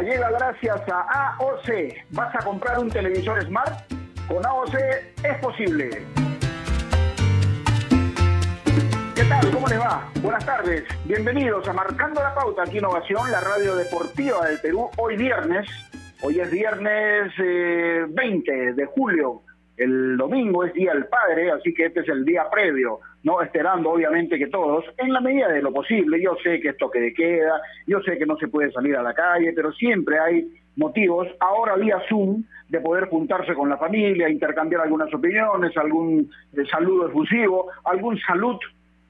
[0.00, 1.68] Llega gracias a AOC.
[2.10, 3.92] ¿Vas a comprar un televisor Smart?
[4.26, 4.74] Con AOC
[5.22, 5.90] es posible.
[9.14, 9.50] ¿Qué tal?
[9.52, 10.10] ¿Cómo les va?
[10.20, 10.84] Buenas tardes.
[11.04, 14.90] Bienvenidos a Marcando la Pauta aquí Innovación, la radio deportiva del Perú.
[14.96, 15.68] Hoy viernes,
[16.22, 19.42] hoy es viernes 20 eh, de julio.
[19.76, 23.90] El domingo es Día del Padre, así que este es el día previo no esperando
[23.90, 27.14] obviamente que todos, en la medida de lo posible, yo sé que esto que de
[27.14, 31.28] queda, yo sé que no se puede salir a la calle, pero siempre hay motivos,
[31.38, 37.08] ahora vía Zoom, de poder juntarse con la familia, intercambiar algunas opiniones, algún eh, saludo
[37.08, 38.56] efusivo, algún salud,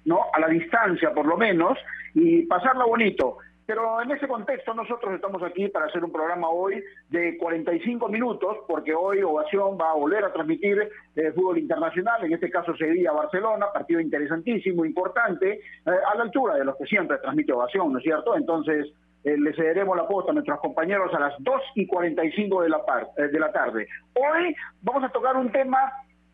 [0.04, 0.20] ¿no?
[0.34, 1.78] A la distancia por lo menos,
[2.14, 3.38] y pasarla bonito.
[3.66, 8.58] Pero en ese contexto nosotros estamos aquí para hacer un programa hoy de 45 minutos,
[8.66, 13.66] porque hoy Ovación va a volver a transmitir eh, fútbol internacional, en este caso Sevilla-Barcelona,
[13.72, 18.04] partido interesantísimo, importante, eh, a la altura de los que siempre transmite Ovación, ¿no es
[18.04, 18.36] cierto?
[18.36, 18.92] Entonces
[19.24, 22.80] eh, le cederemos la posta a nuestros compañeros a las 2 y 45 de la,
[23.16, 23.86] de la tarde.
[24.14, 25.78] Hoy vamos a tocar un tema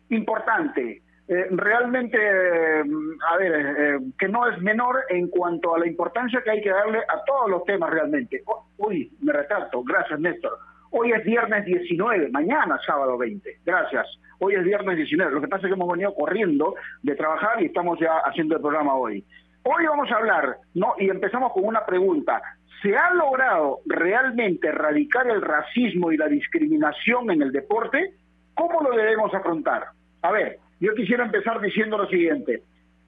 [0.09, 2.83] importante, eh, realmente, eh,
[3.29, 6.71] a ver, eh, que no es menor en cuanto a la importancia que hay que
[6.71, 8.41] darle a todos los temas realmente.
[8.77, 10.57] uy, me retrato, gracias Néstor.
[10.89, 14.07] Hoy es viernes 19, mañana sábado 20, gracias.
[14.39, 17.67] Hoy es viernes 19, lo que pasa es que hemos venido corriendo de trabajar y
[17.67, 19.23] estamos ya haciendo el programa hoy.
[19.61, 20.95] Hoy vamos a hablar, ¿no?
[20.97, 22.41] Y empezamos con una pregunta.
[22.81, 28.15] ¿Se ha logrado realmente erradicar el racismo y la discriminación en el deporte?
[28.55, 29.89] ¿Cómo lo debemos afrontar?
[30.23, 32.63] A ver, yo quisiera empezar diciendo lo siguiente.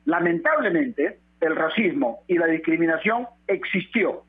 [0.06, 4.24] Lamentablemente, el racismo y la discriminación existió,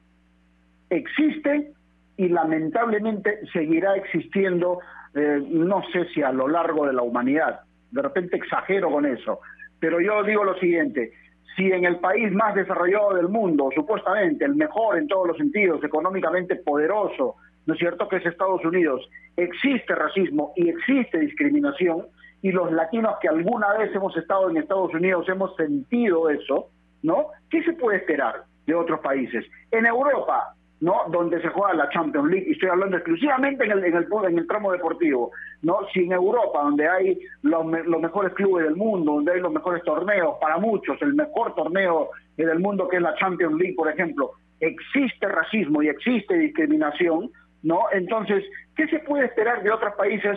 [0.90, 1.72] existe
[2.16, 4.80] y lamentablemente seguirá existiendo,
[5.14, 7.60] eh, no sé si a lo largo de la humanidad.
[7.90, 9.40] De repente exagero con eso,
[9.78, 11.12] pero yo digo lo siguiente.
[11.56, 15.84] Si en el país más desarrollado del mundo, supuestamente el mejor en todos los sentidos,
[15.84, 22.06] económicamente poderoso, ¿no es cierto?, que es Estados Unidos, existe racismo y existe discriminación,
[22.42, 26.69] y los latinos que alguna vez hemos estado en Estados Unidos hemos sentido eso,
[27.03, 27.28] ¿no?
[27.48, 29.44] ¿Qué se puede esperar de otros países?
[29.70, 31.02] En Europa, ¿no?
[31.08, 34.38] Donde se juega la Champions League, y estoy hablando exclusivamente en el, en el, en
[34.38, 35.31] el tramo deportivo,
[35.62, 35.78] ¿no?
[35.94, 39.84] Si en Europa, donde hay los, los mejores clubes del mundo, donde hay los mejores
[39.84, 44.32] torneos, para muchos, el mejor torneo del mundo que es la Champions League, por ejemplo,
[44.58, 47.31] existe racismo y existe discriminación,
[47.62, 47.84] ¿no?
[47.92, 48.44] Entonces,
[48.75, 50.36] ¿qué se puede esperar de otros países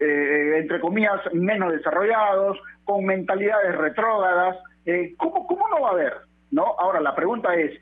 [0.00, 4.56] eh, entre comillas, menos desarrollados, con mentalidades retrógradas.
[4.86, 6.14] Eh, ¿cómo, ¿Cómo no va a haber?
[6.50, 6.74] ¿no?
[6.78, 7.72] Ahora, la pregunta es,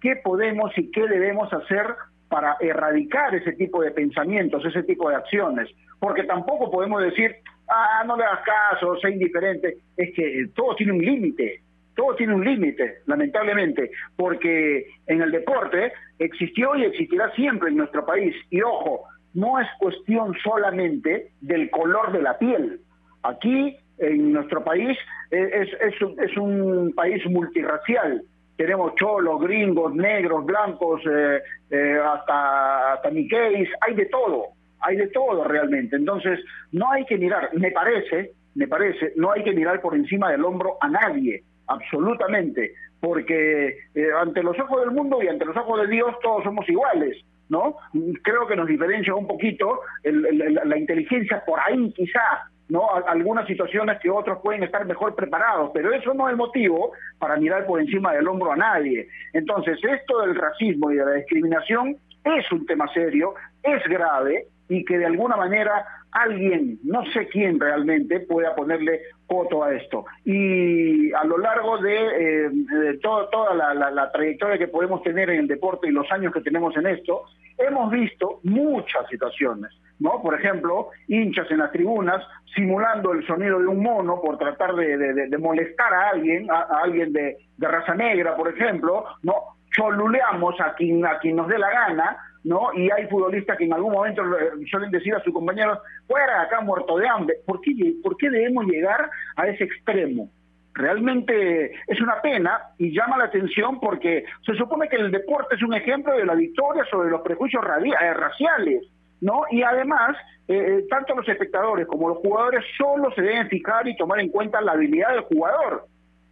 [0.00, 1.86] ¿qué podemos y qué debemos hacer
[2.28, 5.68] para erradicar ese tipo de pensamientos, ese tipo de acciones?
[5.98, 7.34] Porque tampoco podemos decir,
[7.68, 9.78] ah, no le hagas caso, sé indiferente.
[9.96, 11.60] Es que todo tiene un límite,
[11.96, 18.06] todo tiene un límite, lamentablemente, porque en el deporte existió y existirá siempre en nuestro
[18.06, 18.34] país.
[18.50, 19.04] Y ojo,
[19.34, 22.80] no es cuestión solamente del color de la piel.
[23.22, 24.96] Aquí, en nuestro país,
[25.30, 28.22] es, es, un país multirracial.
[28.56, 34.48] Tenemos cholos, gringos, negros, blancos, eh, eh, hasta, hasta hay de todo,
[34.80, 35.96] hay de todo realmente.
[35.96, 36.40] Entonces,
[36.72, 40.44] no hay que mirar, me parece, me parece, no hay que mirar por encima del
[40.44, 45.80] hombro a nadie, absolutamente, porque eh, ante los ojos del mundo y ante los ojos
[45.82, 47.16] de Dios todos somos iguales.
[47.50, 47.76] ¿No?
[48.22, 52.88] Creo que nos diferencia un poquito la inteligencia por ahí quizá, ¿no?
[53.06, 57.66] Algunas situaciones que otros pueden estar mejor preparados, pero eso no es motivo para mirar
[57.66, 59.08] por encima del hombro a nadie.
[59.32, 64.84] Entonces, esto del racismo y de la discriminación es un tema serio, es grave y
[64.84, 70.04] que de alguna manera alguien, no sé quién realmente, pueda ponerle coto a esto.
[70.24, 75.88] Y a lo largo de, eh, toda la, trayectoria que podemos tener en el deporte
[75.88, 77.24] y los años que tenemos en esto,
[77.58, 80.20] hemos visto muchas situaciones, ¿no?
[80.22, 85.38] Por ejemplo, hinchas en las tribunas simulando el sonido de un mono por tratar de,
[85.38, 89.34] molestar a alguien, a, alguien de, raza negra, por ejemplo, ¿no?
[89.76, 92.72] Choluleamos a quien, a quien nos dé la gana, ¿no?
[92.74, 94.22] Y hay futbolistas que en algún momento
[94.70, 97.36] suelen decir a sus compañeros, fuera acá muerto de hambre.
[97.46, 97.72] ¿Por qué,
[98.02, 100.30] ¿Por qué debemos llegar a ese extremo?
[100.72, 105.62] Realmente es una pena y llama la atención porque se supone que el deporte es
[105.62, 108.84] un ejemplo de la victoria sobre los prejuicios eh, raciales,
[109.20, 109.42] ¿no?
[109.50, 110.16] Y además,
[110.48, 114.30] eh, eh, tanto los espectadores como los jugadores solo se deben fijar y tomar en
[114.30, 115.86] cuenta la habilidad del jugador.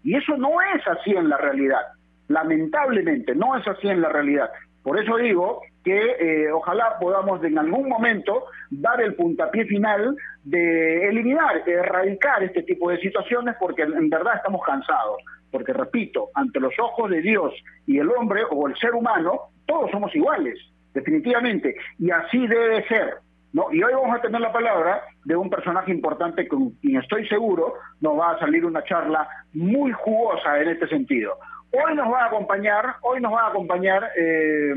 [0.05, 1.83] Y eso no es así en la realidad.
[2.29, 4.51] Lamentablemente, no es así en la realidad.
[4.83, 11.09] Por eso digo que eh, ojalá podamos en algún momento dar el puntapié final de
[11.09, 15.23] eliminar, erradicar este tipo de situaciones porque en verdad estamos cansados.
[15.51, 17.55] Porque repito, ante los ojos de Dios
[17.87, 20.59] y el hombre o el ser humano, todos somos iguales.
[20.95, 23.19] definitivamente, y así debe ser.
[23.53, 23.67] ¿no?
[23.73, 27.75] Y hoy vamos a tener la palabra de un personaje importante con quien estoy seguro
[28.01, 31.39] nos va a salir una charla muy jugosa en este sentido.
[31.71, 34.75] Hoy nos va a acompañar, hoy nos va a acompañar eh,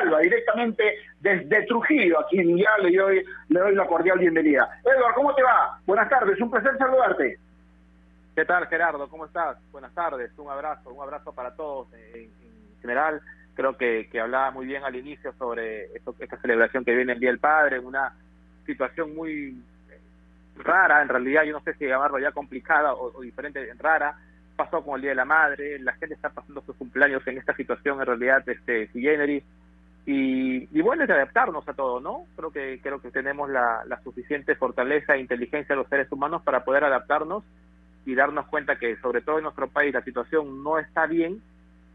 [0.00, 0.82] Alba, directamente
[1.20, 4.68] desde Trujillo, a quien ya le doy, le doy la cordial bienvenida.
[4.84, 5.78] Eduardo, ¿cómo te va?
[5.86, 7.38] Buenas tardes, un placer saludarte.
[8.34, 9.08] ¿Qué tal, Gerardo?
[9.08, 9.56] ¿Cómo estás?
[9.72, 12.30] Buenas tardes, un abrazo, un abrazo para todos en,
[12.80, 13.20] general.
[13.54, 17.30] Creo que, que hablaba muy bien al inicio sobre esta celebración que viene el Día
[17.30, 18.12] del Padre, una
[18.66, 19.62] situación muy
[20.56, 24.16] rara, en realidad, yo no sé si llamarlo ya complicada o, o diferente, rara,
[24.56, 27.54] pasó con el Día de la Madre, la gente está pasando sus cumpleaños en esta
[27.54, 29.44] situación en realidad este generis
[30.06, 32.26] y, y bueno, es adaptarnos a todo, ¿no?
[32.36, 36.42] Creo que creo que tenemos la, la suficiente fortaleza e inteligencia de los seres humanos
[36.42, 37.42] para poder adaptarnos
[38.04, 41.40] y darnos cuenta que sobre todo en nuestro país la situación no está bien,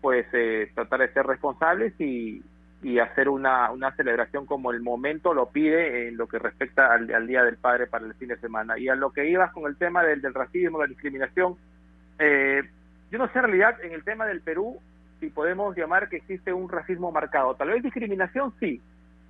[0.01, 2.41] pues eh, tratar de ser responsables y,
[2.81, 7.13] y hacer una, una celebración como el momento lo pide en lo que respecta al,
[7.13, 8.79] al, Día del Padre para el fin de semana.
[8.79, 11.57] Y a lo que ibas con el tema del, del racismo, la discriminación,
[12.19, 12.61] eh,
[13.11, 14.79] yo no sé en realidad en el tema del Perú
[15.19, 17.55] si podemos llamar que existe un racismo marcado.
[17.55, 18.81] Tal vez discriminación sí,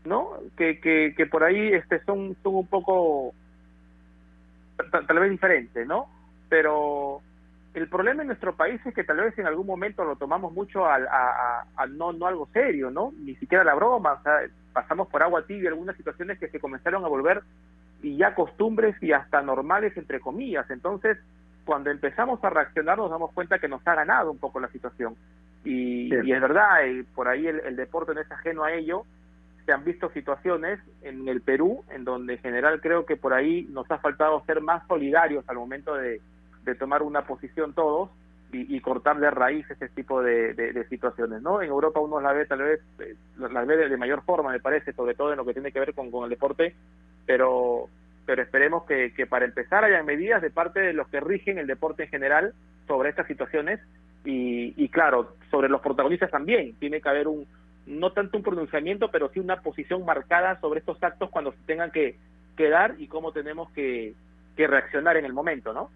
[0.05, 0.33] ¿no?
[0.57, 3.33] Que, que, que por ahí este son, son un poco
[4.91, 6.07] tal, vez diferentes, ¿no?
[6.47, 7.21] Pero
[7.73, 10.85] el problema en nuestro país es que tal vez en algún momento lo tomamos mucho
[10.85, 13.13] al, a, a, no, no algo serio, ¿no?
[13.17, 14.41] Ni siquiera la broma, o sea,
[14.73, 17.41] pasamos por agua tibia algunas situaciones que se comenzaron a volver
[18.01, 20.69] y ya costumbres y hasta normales entre comillas.
[20.69, 21.17] Entonces,
[21.65, 25.15] cuando empezamos a reaccionar nos damos cuenta que nos ha ganado un poco la situación.
[25.63, 29.03] Y, y es verdad, y por ahí el, deporte no es ajeno a ello.
[29.65, 33.67] Se han visto situaciones en el Perú en donde en general creo que por ahí
[33.69, 36.21] nos ha faltado ser más solidarios al momento de,
[36.77, 38.11] tomar una posición todos
[38.51, 41.41] y, cortar de raíz ese tipo de, situaciones.
[41.41, 41.61] ¿no?
[41.61, 44.93] En Europa uno la ve tal vez, eh, las ve de, mayor forma, me parece,
[44.93, 46.75] sobre todo en lo que tiene que ver con, con el deporte,
[47.25, 47.89] pero
[48.29, 52.03] pero esperemos que, para empezar hayan medidas de parte de los que rigen el deporte
[52.03, 52.53] en general
[52.87, 53.79] sobre estas situaciones
[54.23, 56.75] y, y claro, sobre los protagonistas también.
[56.75, 57.47] Tiene que haber un,
[57.87, 61.89] no tanto un pronunciamiento, pero sí una posición marcada sobre estos actos cuando se tengan
[61.89, 62.17] que,
[62.55, 64.13] que dar y cómo tenemos que,
[64.55, 65.89] que reaccionar en el momento, ¿no?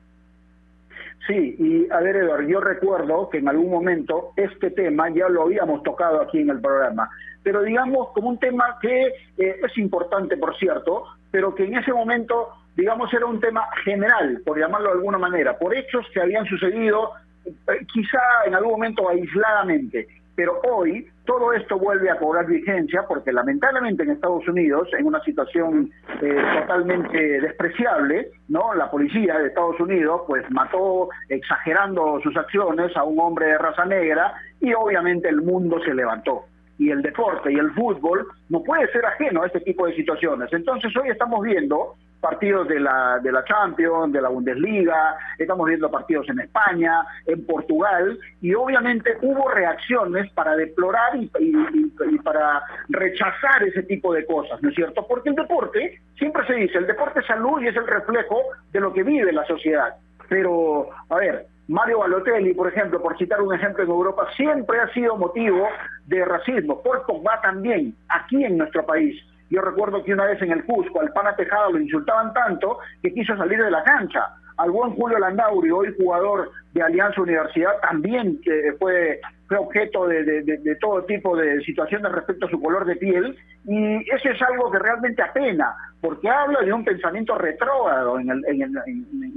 [1.27, 5.43] Sí, y a ver, Eduardo, yo recuerdo que en algún momento este tema ya lo
[5.43, 7.11] habíamos tocado aquí en el programa,
[7.43, 9.05] pero digamos como un tema que
[9.37, 14.39] eh, es importante, por cierto, pero que en ese momento, digamos, era un tema general,
[14.45, 17.09] por llamarlo de alguna manera, por hechos que habían sucedido
[17.43, 17.51] eh,
[17.91, 24.03] quizá en algún momento aisladamente, pero hoy todo esto vuelve a cobrar vigencia porque lamentablemente
[24.03, 25.89] en Estados Unidos, en una situación
[26.21, 33.03] eh, totalmente despreciable, no, la policía de Estados Unidos pues mató exagerando sus acciones a
[33.05, 36.45] un hombre de raza negra y obviamente el mundo se levantó
[36.77, 40.51] y el deporte y el fútbol no puede ser ajeno a este tipo de situaciones.
[40.51, 45.91] Entonces hoy estamos viendo partidos de la, de la Champions, de la Bundesliga, estamos viendo
[45.91, 53.63] partidos en España, en Portugal, y obviamente hubo reacciones para deplorar y, y, para rechazar
[53.63, 55.05] ese tipo de cosas, ¿no es cierto?
[55.05, 58.41] Porque el deporte, siempre se dice, el deporte es salud y es el reflejo
[58.71, 59.93] de lo que vive la sociedad.
[60.29, 64.93] Pero, a ver, Mario Balotelli, por ejemplo, por citar un ejemplo en Europa, siempre ha
[64.93, 65.67] sido motivo
[66.07, 66.81] de racismo.
[66.81, 69.15] Paul Pogba también, aquí en nuestro país.
[69.49, 73.13] Yo recuerdo que una vez en el Cusco al pana Tejada lo insultaban tanto que
[73.13, 74.27] quiso salir de la cancha.
[74.57, 79.21] Al buen Julio Landauri, hoy jugador de Alianza Universidad, también eh, fue,
[79.53, 83.37] fue objeto de, de, todo tipo de situaciones respecto a su color de piel.
[83.65, 88.43] Y eso es algo que realmente apena, porque habla de un pensamiento retrógrado en, el,
[88.47, 88.61] en,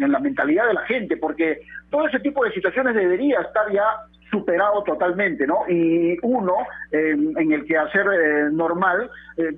[0.00, 3.85] en, la mentalidad de la gente, porque todo ese tipo de situaciones debería estar ya
[4.30, 5.68] superado totalmente, ¿no?
[5.68, 6.54] Y uno,
[6.90, 9.56] en el que hacer eh, normal, eh,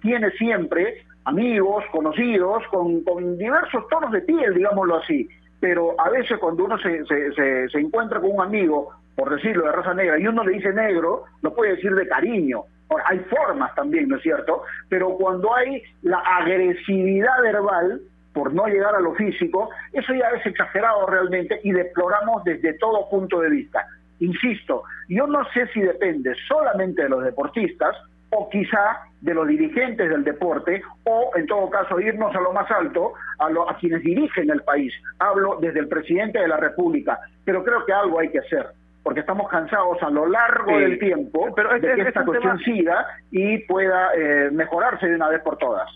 [0.00, 5.28] tiene siempre amigos, conocidos, con, con, diversos tonos de piel, digámoslo así.
[5.60, 9.72] Pero a veces cuando uno se, se, se, encuentra con un amigo, por decirlo de
[9.72, 12.62] raza negra, y uno le dice negro, lo puede decir de cariño.
[13.04, 14.62] hay formas también, ¿no es cierto?
[14.88, 18.00] Pero cuando hay la agresividad verbal,
[18.32, 23.10] por no llegar a lo físico, eso ya es exagerado realmente y deploramos desde todo
[23.10, 23.84] punto de vista.
[24.20, 27.96] Insisto, yo no sé si depende solamente de los deportistas
[28.30, 32.70] o quizá de los dirigentes del deporte o en todo caso irnos a lo más
[32.70, 34.94] alto, a, a quienes dirigen el país.
[35.18, 38.68] Hablo desde el presidente de la República, pero creo que algo hay que hacer
[39.08, 43.56] porque estamos cansados a lo largo del tiempo pero de que esta cuestión siga y
[43.60, 45.88] pueda eh, mejorarse de una vez por todas.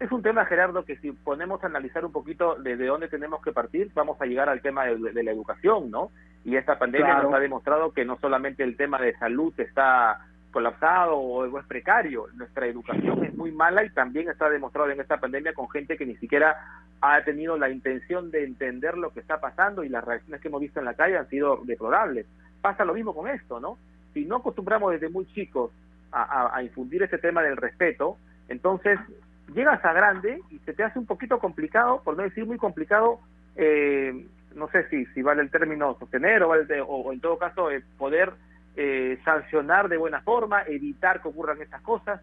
[0.00, 3.52] Es un tema, Gerardo, que si ponemos a analizar un poquito desde dónde tenemos que
[3.52, 6.10] partir, vamos a llegar al tema de, la educación, ¿no?
[6.44, 11.16] Y esta pandemia nos ha demostrado que no solamente el tema de salud está colapsado
[11.16, 12.26] o es precario.
[12.34, 16.06] Nuestra educación es muy mala y también está demostrado en esta pandemia con gente que
[16.06, 16.56] ni siquiera
[17.00, 20.60] ha tenido la intención de entender lo que está pasando y las reacciones que hemos
[20.60, 22.26] visto en la calle han sido deplorables.
[22.60, 23.78] Pasa lo mismo con esto, ¿no?
[24.14, 25.72] Si no acostumbramos desde muy chicos
[26.12, 28.18] a, infundir ese tema del respeto,
[28.48, 29.00] entonces
[29.54, 33.18] llegas a grande y se te hace un poquito complicado, por no decir muy complicado,
[33.56, 37.82] eh, no sé si, si vale el término sostener o, o, en todo caso eh,
[37.96, 38.34] poder
[38.76, 42.20] eh, sancionar de buena forma, evitar que ocurran estas cosas.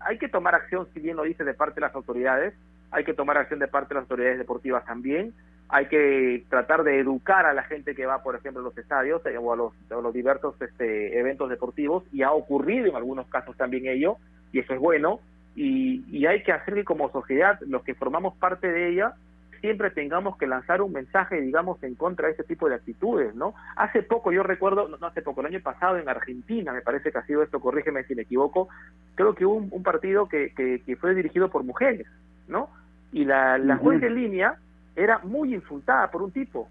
[0.00, 2.54] Hay que tomar acción, si bien lo dice, de parte de las autoridades,
[2.90, 5.34] hay que tomar acción de parte de las autoridades deportivas también,
[5.68, 9.24] hay que tratar de educar a la gente que va, por ejemplo, a los estadios
[9.26, 13.56] eh, o, a los, los, diversos este, eventos deportivos, y ha ocurrido en algunos casos
[13.56, 14.18] también ello,
[14.52, 15.20] y eso es bueno,
[15.56, 19.14] y, y hay que hacer que como sociedad, los que formamos parte de ella,
[19.60, 23.54] siempre tengamos que lanzar un mensaje, digamos, en contra de ese tipo de actitudes, ¿no?
[23.76, 27.18] Hace poco, yo recuerdo, no, hace poco, el año pasado en Argentina, me parece que
[27.18, 28.68] ha sido esto, corrígeme si me equivoco,
[29.14, 32.06] creo que hubo un, partido que, que, fue dirigido por mujeres,
[32.48, 32.70] ¿no?
[33.12, 34.56] Y la, la juez de línea
[34.96, 36.68] era muy insultada por un tipo,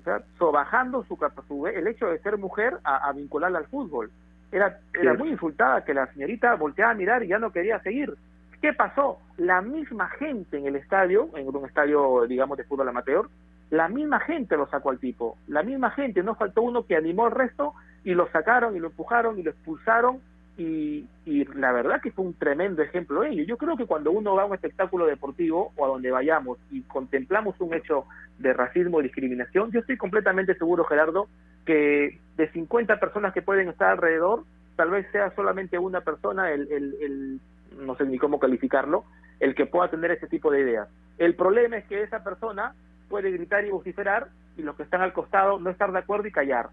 [0.00, 4.10] o sea, sobajando su, su el hecho de ser mujer a, vincularla al fútbol.
[4.50, 8.14] Era, era muy insultada que la señorita volteaba a mirar y ya no quería seguir.
[8.60, 9.18] ¿Qué pasó?
[9.38, 13.26] La misma gente en el estadio, en un estadio, digamos, de fútbol amateur,
[13.70, 17.26] la misma gente lo sacó al tipo, la misma gente, no faltó uno que animó
[17.26, 17.72] al resto
[18.04, 20.20] y lo sacaron y lo empujaron y lo expulsaron
[20.58, 23.44] y, y la verdad que fue un tremendo ejemplo ello.
[23.44, 26.82] Yo creo que cuando uno va a un espectáculo deportivo o a donde vayamos y
[26.82, 28.04] contemplamos un hecho
[28.38, 31.28] de racismo y discriminación, yo estoy completamente seguro, Gerardo,
[31.64, 34.44] que de 50 personas que pueden estar alrededor,
[34.76, 37.40] tal vez sea solamente una persona el, el, el
[37.78, 39.04] no sé ni cómo calificarlo,
[39.40, 40.88] el que pueda tener ese tipo de ideas.
[41.18, 42.74] El problema es que esa persona
[43.08, 46.32] puede gritar y vociferar y los que están al costado no estar de acuerdo y
[46.32, 46.70] callar.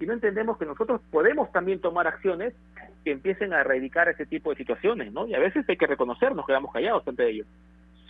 [0.00, 2.54] Y no entendemos que nosotros podemos también tomar acciones
[3.04, 5.26] que empiecen a erradicar ese tipo de situaciones, ¿no?
[5.26, 7.46] Y a veces hay que reconocer, nos quedamos callados ante ellos.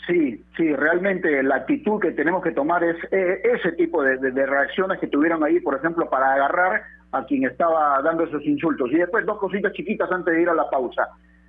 [0.07, 4.47] Sí, sí, realmente la actitud que tenemos que tomar es eh, ese tipo de, de,
[4.47, 6.83] reacciones que tuvieron ahí, por ejemplo, para agarrar
[7.13, 8.91] a quien estaba dando esos insultos.
[8.91, 11.09] Y después dos cositas chiquitas antes de ir a la pausa.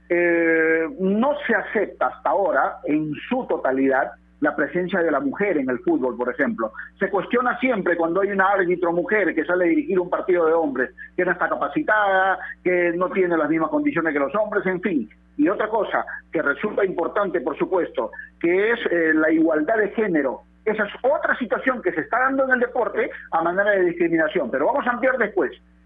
[0.10, 4.12] Eh, no se acepta hasta ahora en su totalidad
[4.42, 6.72] la presencia de la mujer en el fútbol, por ejemplo.
[6.98, 10.54] Se cuestiona siempre cuando hay una árbitro mujer que sale a dirigir un partido de
[10.54, 14.82] hombres, que no está capacitada, que no tiene las mismas condiciones que los hombres, en
[14.82, 15.10] fin.
[15.38, 20.42] Y otra cosa que resulta importante, por supuesto, que es eh, la igualdad de género.
[20.66, 24.52] Esa es otra situación que se está dando en el deporte a manera de discriminación,
[24.52, 25.52] pero vamos a ampliar después.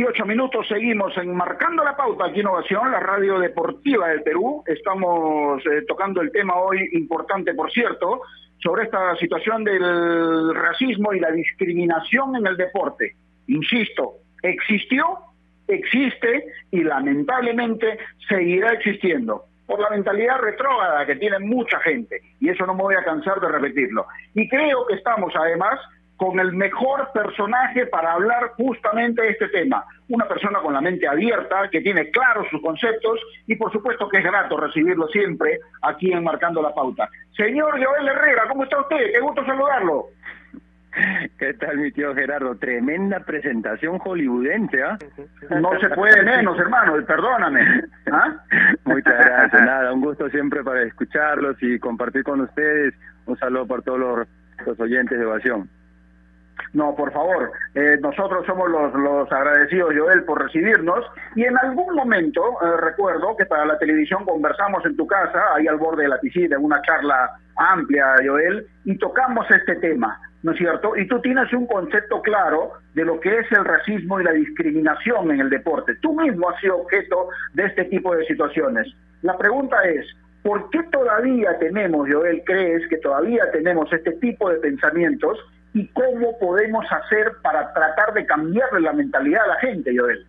[0.00, 4.64] 18 minutos, seguimos enmarcando la pauta aquí Innovación, la radio deportiva del Perú.
[4.66, 8.22] Estamos eh, tocando el tema hoy importante, por cierto,
[8.62, 13.14] sobre esta situación del racismo y la discriminación en el deporte.
[13.48, 15.04] Insisto, existió,
[15.68, 22.64] existe y lamentablemente seguirá existiendo por la mentalidad retrógrada que tiene mucha gente, y eso
[22.64, 24.06] no me voy a cansar de repetirlo.
[24.34, 25.78] Y creo que estamos además
[26.20, 29.82] con el mejor personaje para hablar justamente de este tema.
[30.10, 34.18] Una persona con la mente abierta, que tiene claros sus conceptos y por supuesto que
[34.18, 37.08] es grato recibirlo siempre aquí en Marcando la Pauta.
[37.34, 38.98] Señor Joel Herrera, ¿cómo está usted?
[39.14, 40.08] Qué gusto saludarlo.
[41.38, 42.54] ¿Qué tal, mi tío Gerardo?
[42.56, 44.98] Tremenda presentación hollywoodense, ¿ah?
[45.58, 47.62] No se puede menos, hermano, perdóname.
[48.12, 48.36] ¿Ah?
[48.84, 52.92] Muchas gracias, nada, un gusto siempre para escucharlos y compartir con ustedes.
[53.24, 54.28] Un saludo para todos los,
[54.66, 55.79] los oyentes de Evasión.
[56.72, 61.04] No, por favor, eh, nosotros somos los, los agradecidos, Joel, por recibirnos.
[61.34, 65.66] Y en algún momento, eh, recuerdo que para la televisión conversamos en tu casa, ahí
[65.66, 70.52] al borde de la piscina, en una charla amplia, Joel, y tocamos este tema, ¿no
[70.52, 70.96] es cierto?
[70.96, 75.30] Y tú tienes un concepto claro de lo que es el racismo y la discriminación
[75.30, 75.94] en el deporte.
[76.00, 78.86] Tú mismo has sido objeto de este tipo de situaciones.
[79.22, 80.06] La pregunta es,
[80.42, 85.38] ¿por qué todavía tenemos, Joel, crees que todavía tenemos este tipo de pensamientos
[85.72, 90.26] y cómo podemos hacer para tratar de cambiarle la mentalidad a la gente, Joel.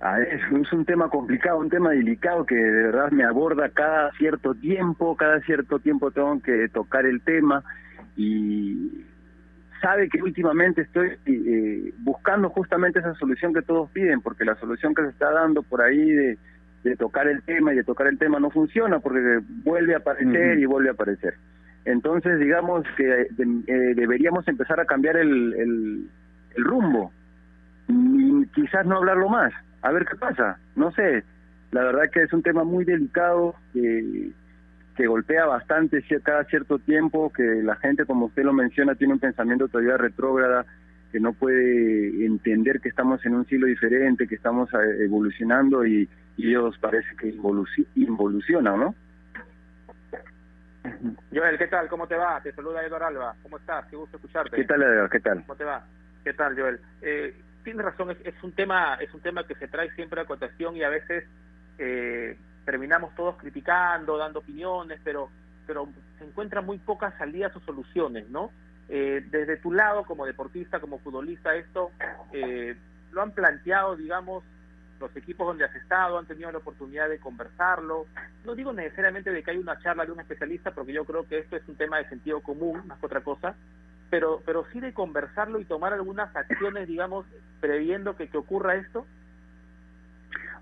[0.00, 4.10] Ah, es, es, un tema complicado, un tema delicado que de verdad me aborda cada
[4.12, 7.62] cierto tiempo, cada cierto tiempo tengo que tocar el tema
[8.16, 9.04] y
[9.82, 14.94] sabe que últimamente estoy eh, buscando justamente esa solución que todos piden, porque la solución
[14.94, 16.38] que se está dando por ahí de,
[16.84, 20.58] de tocar el tema y de tocar el tema no funciona porque vuelve a aparecer
[20.58, 21.34] y vuelve a aparecer.
[21.84, 26.08] Entonces, digamos que eh, deberíamos empezar a cambiar el, el,
[26.56, 27.12] rumbo
[27.88, 31.24] y quizás no hablarlo más, a ver qué pasa, no sé.
[31.70, 34.32] La verdad que es un tema muy delicado que,
[35.06, 39.66] golpea bastante cada cierto tiempo, que la gente, como usted lo menciona, tiene un pensamiento
[39.66, 40.66] todavía retrógrada,
[41.10, 46.06] que no puede entender que estamos en un siglo diferente, que estamos eh, evolucionando y,
[46.36, 47.34] ellos parece que
[47.94, 48.94] involucionan, ¿no?
[51.32, 51.88] Joel, ¿qué tal?
[51.88, 52.40] ¿Cómo te va?
[52.42, 53.36] Te saluda Eduardo Alba.
[53.42, 53.86] ¿Cómo estás?
[53.86, 54.56] Qué gusto escucharte.
[54.56, 55.10] ¿Qué tal, Eduardo?
[55.10, 55.40] ¿Qué tal?
[55.42, 55.84] ¿Cómo te va?
[56.24, 56.80] ¿Qué tal, Joel?
[57.02, 60.76] Eh, tienes razón, es, un tema es un tema que se trae siempre a cotación
[60.76, 61.24] y a veces
[61.78, 65.30] eh, terminamos todos criticando, dando opiniones, pero
[65.66, 65.88] pero
[66.18, 68.50] se encuentran muy pocas salidas o soluciones, ¿no?
[68.88, 71.92] Eh, desde tu lado, como deportista, como futbolista, esto
[72.32, 72.74] eh,
[73.12, 74.42] lo han planteado, digamos,
[75.00, 78.06] los equipos donde has estado han tenido la oportunidad de conversarlo.
[78.44, 81.38] No digo necesariamente de que hay una charla de un especialista, porque yo creo que
[81.38, 83.54] esto es un tema de sentido común, más que otra cosa,
[84.10, 87.26] pero, pero sí de conversarlo y tomar algunas acciones, digamos,
[87.60, 89.06] previendo que, que ocurra esto.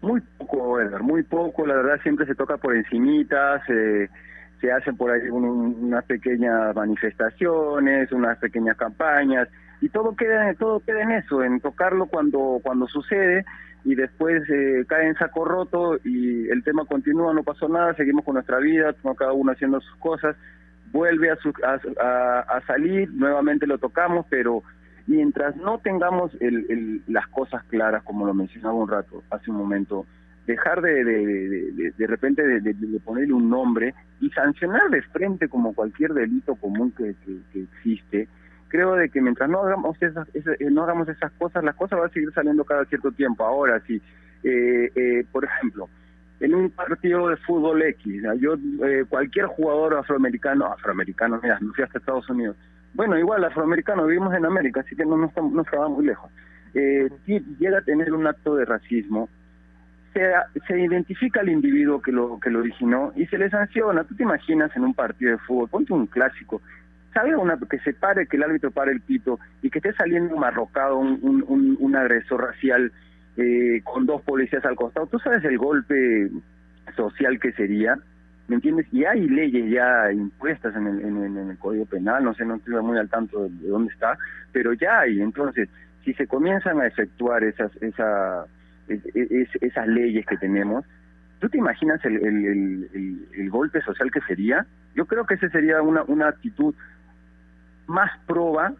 [0.00, 5.10] Muy poco, Edgar, muy poco, la verdad siempre se toca por encimitas, se hacen por
[5.10, 9.48] ahí unas pequeñas manifestaciones, unas pequeñas campañas,
[9.80, 13.44] y todo queda, todo queda en eso, en tocarlo cuando, cuando sucede,
[13.84, 18.24] y después eh, cae en saco roto y el tema continúa, no pasó nada, seguimos
[18.24, 20.36] con nuestra vida, cada uno haciendo sus cosas,
[20.90, 21.36] vuelve a,
[22.48, 24.62] a, salir, nuevamente lo tocamos, pero
[25.06, 30.06] mientras no tengamos el, las cosas claras, como lo mencionaba un rato, hace un momento,
[30.46, 36.14] dejar de de, de, repente de, ponerle un nombre y sancionar de frente como cualquier
[36.14, 37.14] delito común que,
[37.52, 38.28] que existe,
[38.68, 42.08] creo de que mientras no hagamos esas, eh, no hagamos esas cosas, las cosas van
[42.08, 43.44] a seguir saliendo cada cierto tiempo.
[43.44, 44.00] Ahora, si,
[44.44, 45.88] eh, eh, por ejemplo,
[46.40, 48.54] en un partido de fútbol X, yo
[48.86, 52.56] eh, cualquier jugador afroamericano, afroamericano, mira, me fui hasta Estados Unidos.
[52.94, 56.30] Bueno, igual afroamericano, vivimos en América, así que no, no, no estaba muy lejos.
[56.74, 59.28] Eh, si llega a tener un acto de racismo,
[60.12, 60.32] se,
[60.66, 64.04] se identifica al individuo que lo que lo originó y se le sanciona.
[64.04, 66.62] Tú te imaginas en un partido de fútbol, ponte un clásico,
[67.14, 70.36] ¿Sabe una, que se pare, que el árbitro pare el pito y que esté saliendo
[70.36, 72.92] marrocado un, un, un, agresor racial
[73.36, 75.06] eh, con dos policías al costado?
[75.06, 76.30] ¿Tú sabes el golpe
[76.94, 77.96] social que sería?
[78.48, 78.86] ¿Me entiendes?
[78.92, 82.82] Y hay leyes ya impuestas en el, en, el Código Penal, no sé, no estoy
[82.82, 84.16] muy al tanto de, dónde está,
[84.52, 85.20] pero ya hay.
[85.20, 85.68] Entonces,
[86.04, 88.46] si se comienzan a efectuar esas, esa,
[88.88, 90.86] esas leyes que tenemos,
[91.40, 94.64] ¿tú te imaginas el, el, el, golpe social que sería?
[94.94, 96.74] Yo creo que ese sería una, una actitud
[97.88, 98.72] más prueba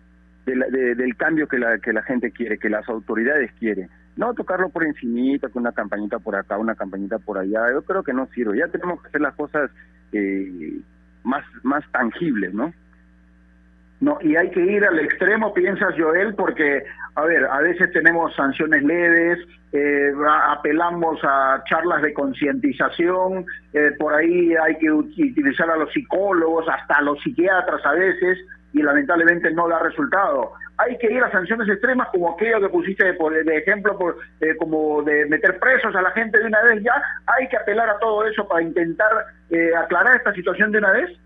[0.47, 3.89] de del cambio que la, que la gente quiere, que las autoridades quieren.
[4.17, 8.03] No tocarlo por encimita, con una campañita por acá, una campañita por allá, yo creo
[8.03, 8.59] que no sirve.
[8.59, 9.71] Ya tenemos que hacer las cosas
[10.13, 10.81] eh,
[11.23, 12.73] más, más tangibles, ¿no?
[14.01, 16.85] No, y hay que ir al extremo, piensas Joel, porque,
[17.17, 19.41] a ver, a veces tenemos sanciones leves,
[19.73, 20.13] eh,
[20.49, 26.99] apelamos a charlas de concientización, eh, por ahí hay que utilizar a los psicólogos, hasta
[26.99, 28.39] a los psiquiatras a veces,
[28.73, 30.53] y lamentablemente no da resultado.
[30.77, 34.57] Hay que ir a sanciones extremas como aquello que pusiste de, de ejemplo, por, eh,
[34.57, 36.95] como de meter presos a la gente de una vez ya.
[37.27, 39.11] Hay que apelar a todo eso para intentar
[39.77, 41.19] aclarar esta situación de una vez.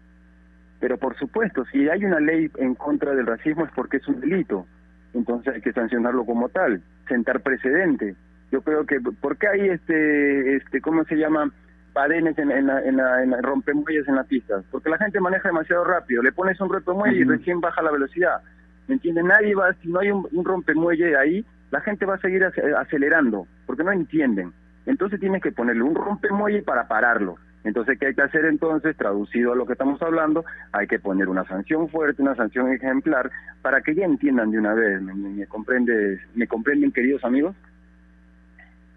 [0.81, 4.21] Pero por supuesto, si hay una ley en contra del racismo es porque es un
[4.21, 4.67] delito.
[5.15, 8.15] Entonces hay que sancionarlo como tal, sentar precedente.
[8.51, 11.51] Yo creo que, ¿por qué hay este, este ¿cómo se llama?
[11.93, 14.63] Padenes en, en, la, en, la, en rompemuelles en la pista.
[14.71, 16.23] Porque la gente maneja demasiado rápido.
[16.23, 18.41] Le pones un rompemuelle y recién baja la velocidad.
[18.89, 19.25] ¿Me entiendes?
[19.25, 23.47] Nadie va, si no hay un, un rompemuelle ahí, la gente va a seguir acelerando,
[23.67, 24.53] porque no entienden.
[24.87, 27.37] Entonces tienes que ponerle un rompemuelle para pararlo.
[27.65, 28.97] Entonces, ¿qué hay que hacer entonces?
[28.97, 33.31] Traducido a lo que estamos hablando, hay que poner una sanción fuerte, una sanción ejemplar,
[33.63, 35.01] para que ya entiendan de una vez.
[35.01, 37.55] ¿Me, me, comprende, ¿me comprenden, queridos amigos?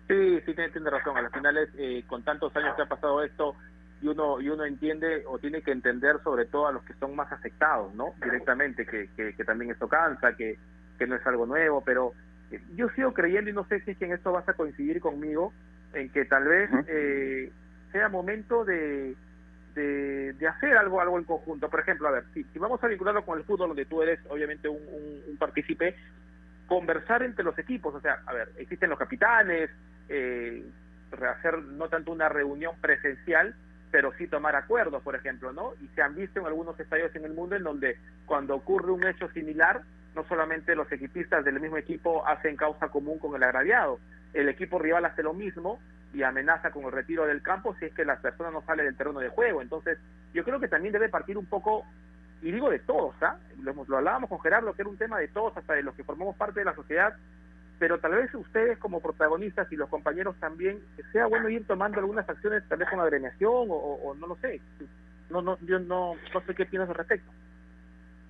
[0.08, 1.18] Sí, sí, tiene, razón.
[1.18, 3.56] Al final es, eh, con tantos años que ha pasado esto,
[4.02, 7.16] y uno, y uno entiende o tiene que entender sobre todo a los que son
[7.16, 8.14] más afectados, ¿no?
[8.24, 10.60] Directamente, que, que, también esto cansa, que,
[10.98, 12.14] que no es algo nuevo, pero
[12.52, 15.00] eh, yo sigo creyendo, y no sé si es que en esto vas a coincidir
[15.00, 15.54] conmigo,
[15.94, 16.70] en que tal vez...
[16.88, 17.52] eh,
[17.96, 19.16] sea momento de,
[19.74, 21.70] de, hacer algo algo en conjunto.
[21.70, 24.20] Por ejemplo, a ver, si, si vamos a vincularlo con el fútbol, donde tú eres
[24.28, 24.82] obviamente un,
[25.30, 25.96] un, partícipe,
[26.68, 29.70] conversar entre los equipos, o sea, a ver, existen los capitanes,
[30.10, 30.66] eh,
[31.78, 33.56] no tanto una reunión presencial,
[33.92, 35.74] pero sí tomar acuerdos, por ejemplo, ¿no?
[35.82, 39.06] Y se han visto en algunos estadios en el mundo en donde cuando ocurre un
[39.08, 39.82] hecho similar,
[40.16, 44.00] no solamente los equipistas del mismo equipo hacen causa común con el agraviado,
[44.34, 45.80] el equipo rival hace lo mismo
[46.14, 48.96] y amenaza con el retiro del campo si es que la persona no sale del
[48.96, 49.62] terreno de juego.
[49.62, 49.98] Entonces,
[50.34, 51.86] yo creo que también debe partir un poco,
[52.42, 53.38] y digo de todos, ¿ah?
[53.62, 56.04] Lo, lo hablábamos con Gerardo, que era un tema de todos, hasta de los que
[56.04, 57.16] formamos parte de la sociedad,
[57.80, 60.80] pero tal vez ustedes como protagonistas y los compañeros también,
[61.12, 64.62] sea bueno ir tomando algunas acciones, tal vez con agremiación o, o, no lo sé.
[65.30, 67.32] No, no, yo no, no sé qué piensas al respecto.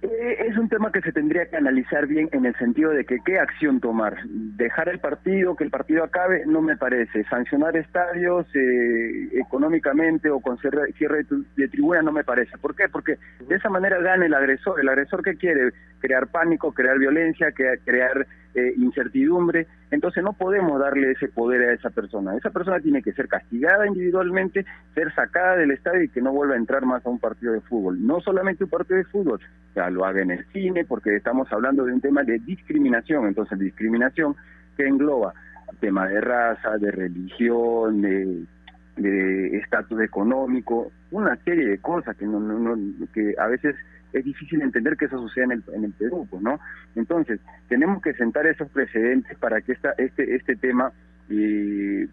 [0.02, 3.18] Eh, es un tema que se tendría que analizar bien en el sentido de que
[3.26, 4.18] qué acción tomar.
[4.28, 7.24] Dejar el partido, que el partido acabe, no me parece.
[7.26, 12.58] Sancionar estadios eh, económicamente o con cierre, de, tribuna no me parece.
[12.58, 12.88] ¿Por qué?
[12.90, 14.80] Porque de esa manera gana el agresor.
[14.80, 15.72] ¿El agresor qué quiere?
[16.00, 19.68] Crear pánico, crear violencia, crear eh, incertidumbre.
[19.92, 22.36] Entonces no podemos darle ese poder a esa persona.
[22.36, 26.56] Esa persona tiene que ser castigada individualmente, ser sacada del estadio y que no vuelva
[26.56, 28.06] a entrar más a un partido de fútbol.
[28.06, 29.40] No solamente un partido de fútbol,
[29.76, 33.28] ya lo haga en el cine, porque estamos hablando de un tema de discriminación.
[33.28, 34.36] Entonces discriminación
[34.78, 35.34] que engloba
[35.80, 42.76] tema de raza, de religión, de estatus económico, una serie de cosas que no, no,
[43.14, 43.76] que a veces
[44.18, 46.60] es difícil entender que eso suceda en el, en el Perú, pues, ¿no?
[46.96, 50.92] Entonces, tenemos que sentar esos precedentes para que esta, este, este tema
[51.30, 52.08] eh,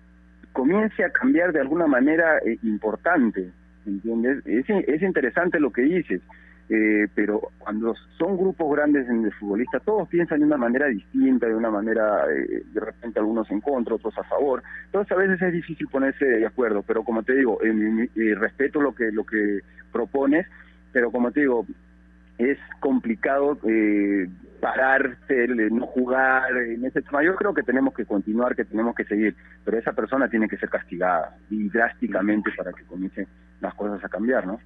[0.53, 3.51] comience a cambiar de alguna manera eh, importante,
[3.87, 4.45] ¿entiendes?
[4.47, 6.21] Es, es interesante lo que dices,
[6.69, 11.47] eh, pero cuando son grupos grandes en el futbolista, todos piensan de una manera distinta,
[11.47, 14.62] de una manera, eh, de repente algunos en contra, otros a favor.
[14.87, 18.95] Entonces a veces es difícil ponerse de acuerdo, pero como te digo, eh, respeto lo
[18.95, 19.61] que, lo que
[19.93, 20.47] propones,
[20.93, 21.67] pero como te digo,
[22.44, 24.28] es complicado eh,
[24.61, 27.22] pararse, no jugar en ese tema.
[27.22, 30.57] Yo creo que tenemos que continuar, que tenemos que seguir, pero esa persona tiene que
[30.57, 33.26] ser castigada y drásticamente para que comiencen
[33.61, 34.61] las cosas a cambiar, ¿no?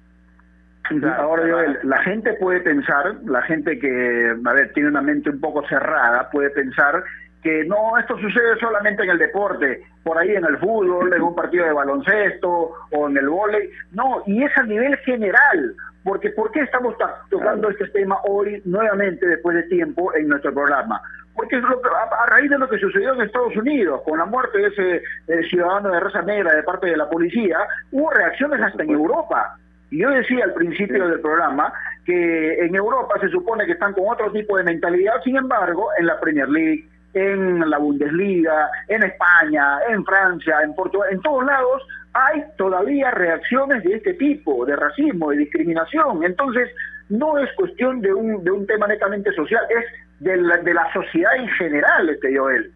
[1.17, 5.67] Ahora, la gente puede pensar, la gente que, a ver, tiene una mente un poco
[5.67, 7.03] cerrada, puede pensar
[7.43, 11.35] que no, esto sucede solamente en el deporte, por ahí en el fútbol, en un
[11.35, 13.69] partido de baloncesto o en el vóley.
[13.91, 15.75] No, y es a nivel general.
[16.07, 16.95] Porque ¿por qué estamos
[17.29, 21.01] tocando este tema hoy nuevamente después de tiempo en nuestro programa?
[21.35, 24.67] Porque es a, raíz de lo que sucedió en Estados Unidos, con la muerte de
[24.67, 24.95] ese
[25.27, 27.57] eh, ciudadano de raza negra de parte de la policía,
[27.91, 29.57] hubo reacciones hasta en Europa.
[29.91, 31.73] Y yo decía al principio del programa
[32.05, 36.05] que en Europa se supone que están con otro tipo de mentalidad, sin embargo, en
[36.05, 41.83] la Premier League, en la Bundesliga, en España, en Francia, en Portugal, en todos lados
[42.13, 46.23] hay todavía reacciones de este tipo, de racismo, de discriminación.
[46.23, 46.69] Entonces,
[47.09, 49.85] no es cuestión de un, de un tema netamente social, es
[50.19, 52.71] de la, de la sociedad en general, este Joel.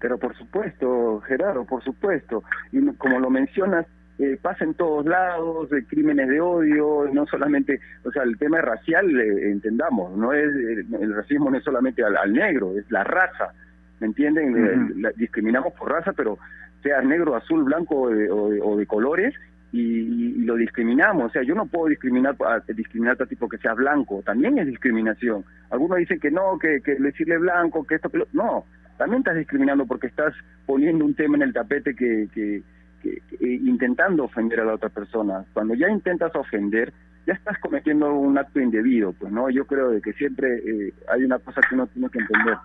[0.00, 2.42] Pero por supuesto, Gerardo, por supuesto.
[2.72, 3.86] Y como lo mencionas,
[4.18, 8.60] eh, pasa en todos lados, de crímenes de odio, no solamente, o sea, el tema
[8.60, 13.52] racial, eh, entendamos, no es el racismo no es solamente al, negro, es la raza,
[14.00, 15.02] ¿me entienden?
[15.16, 16.38] discriminamos por raza, pero
[16.82, 19.34] sea negro, azul, blanco o de, colores,
[19.72, 21.24] y, lo discriminamos.
[21.24, 24.66] O sea, yo no puedo discriminar a, discriminar a tipo que sea blanco, también es
[24.66, 25.44] discriminación.
[25.70, 28.28] Algunos dicen que no, que, que decirle blanco, que esto, que lo...
[28.32, 28.64] no,
[28.96, 30.34] también estás discriminando porque estás
[30.66, 32.62] poniendo un tema en el tapete que, que,
[33.04, 35.44] que, intentando ofender a la otra persona.
[35.52, 36.92] Cuando ya intentas ofender,
[37.26, 39.50] ya estás cometiendo un acto indebido, pues no.
[39.50, 42.56] Yo creo de que siempre eh, hay una cosa que uno tiene que entender.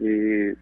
[0.00, 0.54] Eh,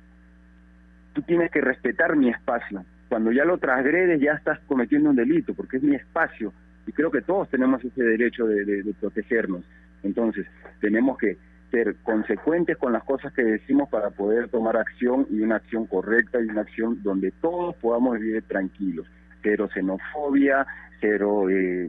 [1.12, 5.54] tú tienes que respetar mi espacio cuando ya lo transgredes ya estás cometiendo un delito,
[5.54, 6.52] porque es mi espacio
[6.86, 9.64] y creo que todos tenemos ese derecho de, protegernos.
[10.02, 10.46] Entonces,
[10.80, 11.36] tenemos que
[11.70, 16.40] ser consecuentes con las cosas que decimos para poder tomar acción y una acción correcta
[16.40, 19.06] y una acción donde todos podamos vivir tranquilos.
[19.42, 20.66] Cero xenofobia,
[21.00, 21.88] cero eh,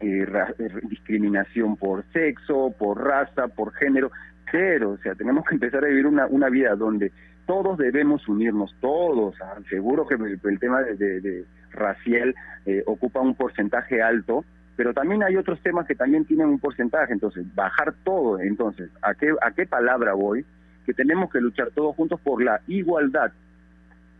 [0.00, 0.26] eh,
[0.58, 4.10] eh, discriminación por sexo, por raza, por género,
[4.50, 4.96] cero.
[4.98, 7.10] O sea, tenemos que empezar a vivir una, una vida donde
[7.46, 9.34] todos debemos unirnos, todos.
[9.42, 12.34] Ah, seguro que el, tema de, racial
[12.66, 14.44] eh, ocupa un porcentaje alto,
[14.76, 17.12] pero también hay otros temas que también tienen un porcentaje.
[17.12, 18.40] Entonces, bajar todo.
[18.40, 20.44] Entonces, ¿a qué, a qué palabra voy?
[20.86, 23.32] Que tenemos que luchar todos juntos por la igualdad,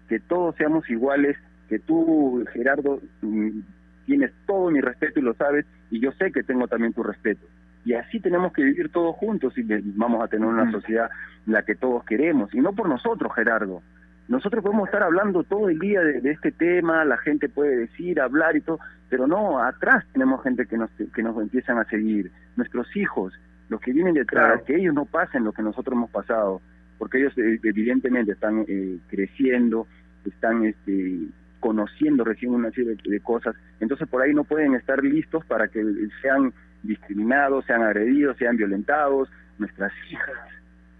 [0.09, 1.37] que todos seamos iguales,
[1.69, 3.61] que tú, Gerardo, mm,
[4.07, 7.47] tienes todo mi respeto y lo sabes, y yo sé que tengo también tu respeto
[7.85, 9.62] y así tenemos que vivir todos juntos y
[9.97, 11.11] vamos a tener una sociedad
[11.47, 13.83] la que todos queremos, y no por nosotros, Gerardo.
[14.29, 18.57] Nosotros podemos estar hablando todo el día de, este tema, la gente puede decir, hablar
[18.57, 18.79] y todo,
[19.11, 23.35] pero no, atrás tenemos gente que nos, que nos empiezan a seguir, nuestros hijos,
[23.69, 26.63] los que vienen detrás, que ellos no pasen lo que nosotros hemos pasado,
[26.99, 29.87] porque ellos eh, evidentemente están eh, creciendo,
[30.25, 31.19] están este,
[31.61, 35.85] conociendo recién una serie de cosas, entonces por ahí no pueden estar listos para que
[36.23, 40.35] sean discriminados, sean agredidos, sean violentados, nuestras hijas,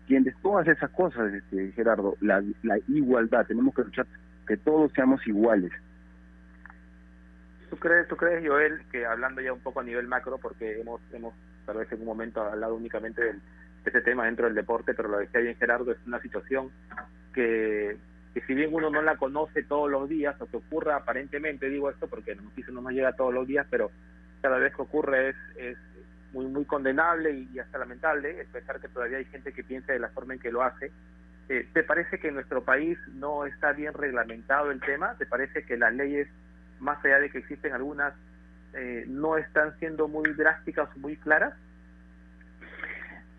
[0.05, 0.35] ¿entiendes?
[0.43, 4.07] Todas esas cosas, este, Gerardo, la, la igualdad, tenemos que luchar
[4.47, 5.73] que todos seamos iguales.
[7.71, 11.01] ¿Tú crees, ¿Tú crees, Joel, que hablando ya un poco a nivel macro, porque hemos,
[11.13, 13.35] hemos tal vez en un momento hablado únicamente de
[13.87, 16.71] ese tema dentro del deporte, pero lo decía bien Gerardo, es una situación
[17.33, 17.97] que,
[18.35, 21.89] que si bien uno no la conoce todos los días, o que ocurra aparentemente, digo
[21.89, 23.91] esto porque la noticia no nos llega todos los días, pero
[24.43, 25.79] cada vez que ocurre es, es
[26.35, 30.01] muy muy condenable y, hasta lamentable, es pensar que todavía hay gente que piensa de
[30.01, 30.91] la forma en que lo hace.
[31.49, 35.15] Eh, ¿Te parece que en nuestro país no está bien reglamentado el tema?
[35.17, 36.29] ¿Te parece que las leyes,
[36.81, 38.15] más allá de que existen algunas,
[38.73, 41.55] eh, no están siendo muy drásticas o muy claras?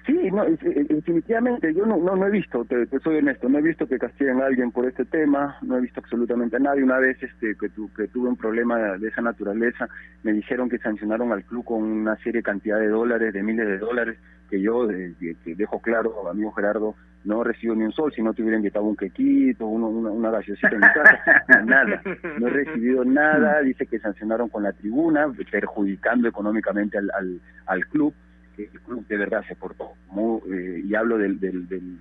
[0.05, 3.97] Sí, no, definitivamente, yo no, no, he visto, te, soy honesto, no he visto que
[3.97, 6.83] castiguen a alguien por este tema, no he visto absolutamente a nadie.
[6.83, 9.89] Una vez este, que, tu, que tuve un problema de esa naturaleza,
[10.21, 13.67] me dijeron que sancionaron al club con una serie de cantidad de dólares, de miles
[13.67, 18.33] de dólares, que yo dejo claro, amigo Gerardo, no recibo ni un sol, si no
[18.35, 21.99] te hubiera invitado un quequito, uno, una, una en mi casa, nada,
[22.37, 27.87] no he recibido nada, dice que sancionaron con la tribuna, perjudicando económicamente al, al, al
[27.87, 28.24] club que
[28.57, 31.99] el club de verdad se portó, muy, eh, y hablo del, del, del,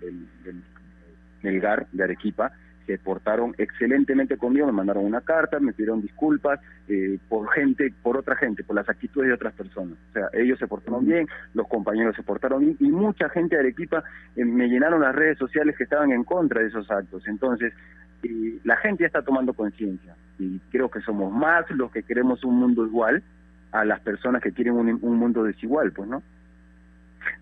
[1.43, 2.53] del, GAR de Arequipa,
[2.87, 8.17] se portaron excelentemente conmigo, me mandaron una carta, me pidieron disculpas eh, por gente, por
[8.17, 9.97] otra gente, por las actitudes de otras personas.
[10.11, 13.61] O sea, ellos se portaron bien, los compañeros se portaron bien y mucha gente de
[13.61, 14.05] Arequipa
[14.37, 17.27] eh, me llenaron las redes sociales que estaban en contra de esos actos.
[17.27, 17.73] Entonces,
[18.65, 22.59] la gente ya está tomando conciencia y creo que somos más los que queremos un
[22.59, 23.23] mundo igual
[23.73, 26.23] a las personas que quieren un, un mundo desigual, pues, ¿no?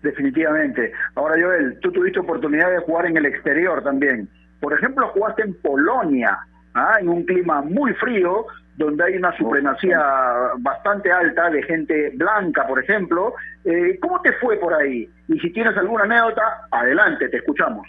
[0.01, 0.91] Definitivamente.
[1.15, 4.29] Ahora, Joel, tú tuviste oportunidad de jugar en el exterior también.
[4.59, 6.37] Por ejemplo, jugaste en Polonia,
[6.73, 6.95] ¿ah?
[6.99, 8.45] en un clima muy frío,
[8.77, 10.01] donde hay una supremacía
[10.59, 13.33] bastante alta de gente blanca, por ejemplo.
[13.65, 15.09] Eh, ¿Cómo te fue por ahí?
[15.27, 17.87] Y si tienes alguna anécdota, adelante, te escuchamos.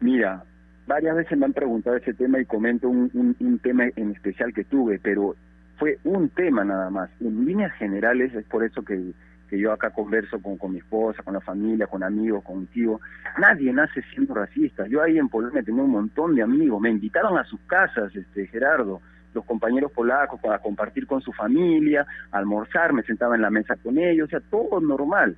[0.00, 0.42] Mira,
[0.86, 4.64] varias veces me han preguntado ese tema y comento un, un tema en especial que
[4.64, 5.34] tuve, pero
[5.78, 7.10] fue un tema nada más.
[7.20, 9.12] En líneas generales es por eso que
[9.48, 13.00] que yo acá converso con, con mi esposa, con la familia, con amigos, contigo.
[13.38, 14.86] Nadie nace siendo racista.
[14.86, 16.80] Yo ahí en Polonia tenía un montón de amigos.
[16.80, 19.00] Me invitaron a sus casas, este Gerardo,
[19.34, 23.98] los compañeros polacos para compartir con su familia, almorzar, me sentaba en la mesa con
[23.98, 25.36] ellos, o sea, todo normal.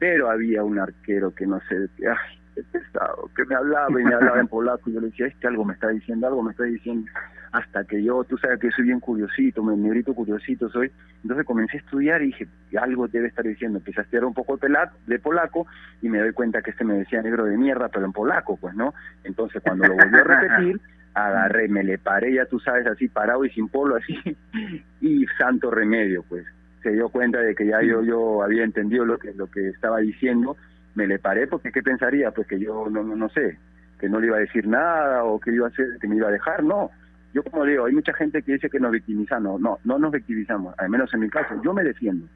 [0.00, 2.40] Pero había un arquero que no sé, ay,
[2.72, 5.64] pesado, que me hablaba y me hablaba en polaco y yo le decía, este algo
[5.64, 7.10] me está diciendo, algo me está diciendo,
[7.52, 10.90] hasta que yo, tú sabes que soy bien curiosito, me negrito curiosito soy,
[11.22, 12.48] entonces comencé a estudiar y dije,
[12.80, 14.58] algo debe estar diciendo, empecé a estudiar un poco
[15.06, 15.66] de polaco
[16.02, 18.74] y me doy cuenta que este me decía negro de mierda, pero en polaco, pues,
[18.74, 18.94] ¿no?
[19.24, 20.80] Entonces cuando lo volví a repetir,
[21.14, 24.16] agarré, me le paré, ya tú sabes, así parado y sin polo, así,
[25.00, 26.46] y santo remedio, pues
[26.82, 29.98] se dio cuenta de que ya yo yo había entendido lo que lo que estaba
[29.98, 30.56] diciendo
[30.94, 33.58] me le paré porque qué pensaría pues que yo no, no, no sé
[33.98, 36.28] que no le iba a decir nada o que iba a hacer que me iba
[36.28, 36.90] a dejar no
[37.32, 39.60] Yo como digo, hay mucha gente que dice que nos victimizamos.
[39.60, 41.54] No, no nos victimizamos, al menos en mi caso.
[41.62, 42.26] Yo me defiendo.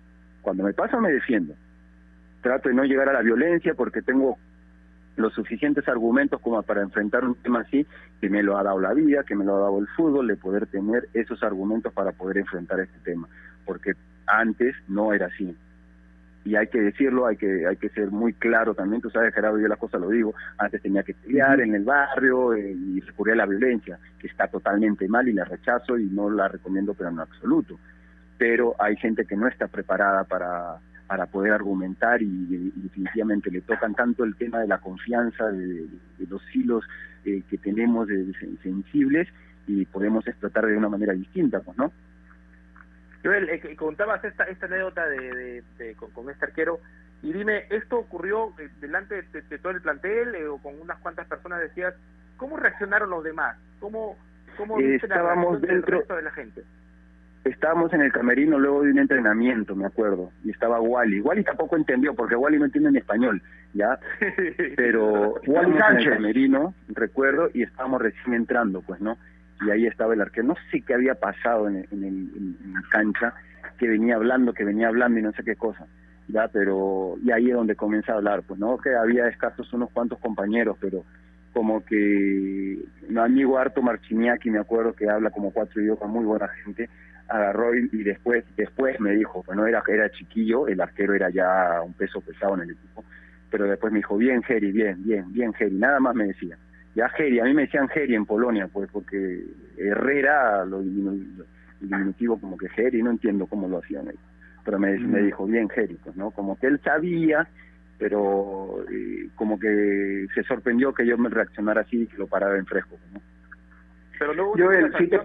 [0.43, 1.55] Cuando me pasa, me defiendo.
[2.43, 4.39] Trato de no llegar a la violencia porque tengo
[5.17, 7.87] los suficientes argumentos como para enfrentar un tema así,
[8.21, 10.37] que me lo ha dado la vida, que me lo ha dado el fútbol, de
[10.37, 13.29] poder tener esos argumentos para poder enfrentar este tema.
[13.65, 13.93] Porque
[14.27, 15.57] antes no era así.
[16.45, 19.59] Y hay que decirlo, hay que hay que ser muy claro también, tú sabes Gerardo,
[19.59, 23.33] yo la cosa lo digo, antes tenía que pelear en el barrio eh, y recurrir
[23.33, 27.09] a la violencia, que está totalmente mal y la rechazo y no la recomiendo pero
[27.09, 27.79] en absoluto,
[28.37, 33.95] pero hay gente que no está preparada para para poder argumentar y, definitivamente le tocan
[33.95, 35.87] tanto el tema de la confianza, de,
[36.29, 36.85] los hilos
[37.25, 38.33] eh, que tenemos de,
[38.63, 39.29] sensibles
[39.67, 41.93] y podemos explotar de una manera distinta, pues, ¿no?
[43.25, 45.63] Joel, eh, contabas esta, esta anécdota de,
[46.13, 46.79] con, este arquero,
[47.23, 51.27] y dime, ¿esto ocurrió eh, delante de, todo el plantel eh, o con unas cuantas
[51.27, 51.61] personas?
[51.61, 51.95] Decías,
[52.37, 53.57] ¿cómo reaccionaron los demás?
[53.81, 54.19] ¿Cómo,
[54.59, 56.63] cómo Estábamos dentro de la gente?
[57.45, 61.21] Estábamos en el camerino luego de un entrenamiento, me acuerdo, y estaba Wally.
[61.21, 63.99] Wally tampoco entendió, porque Wally no entiende en español, ¿ya?
[64.77, 69.17] Pero Wally en el camerino, recuerdo, y estábamos recién entrando, pues, ¿no?
[69.61, 70.49] Y ahí estaba el arquero.
[70.49, 73.35] No sé qué había pasado en, en, la cancha,
[73.79, 75.87] que venía hablando, que venía hablando y no sé qué cosa.
[76.29, 79.91] Ya, pero y ahí es donde comienza a hablar, pues no, que había escasos unos
[79.91, 81.05] cuantos compañeros, pero
[81.53, 86.49] como que mi amigo Arto Marchiniaki, me acuerdo que habla como cuatro idiomas, muy buena
[86.49, 86.89] gente,
[87.29, 91.93] agarró y, después después me dijo, bueno, era, era chiquillo, el arquero era ya un
[91.93, 93.05] peso pesado en el equipo,
[93.51, 96.57] pero después me dijo, bien, Jerry, bien, bien, bien, Jerry, nada más me decía
[96.95, 99.45] ya Geri, a mí me decían Geri en Polonia, pues porque
[99.77, 104.21] Herrera lo, diminutivo como que Geri, no entiendo cómo lo hacían ellos.
[104.65, 105.25] Pero me, me mm.
[105.25, 106.31] dijo bien Geri, pues, ¿no?
[106.31, 107.47] Como que él sabía,
[107.99, 112.57] pero eh, como que se sorprendió que yo me reaccionara así y que lo parara
[112.57, 113.21] en fresco, ¿no?
[114.19, 115.19] Pero yo si te,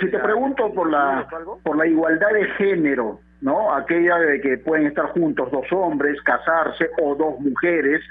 [0.00, 1.26] si te pregunto por la
[1.62, 3.74] por la igualdad de género, ¿no?
[3.74, 8.02] Aquella de que pueden estar juntos dos hombres, casarse o dos mujeres,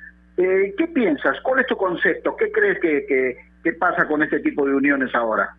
[0.43, 1.37] eh, ¿Qué piensas?
[1.41, 2.35] ¿Cuál es tu concepto?
[2.35, 5.55] ¿Qué crees que, que, pasa con este tipo de uniones ahora?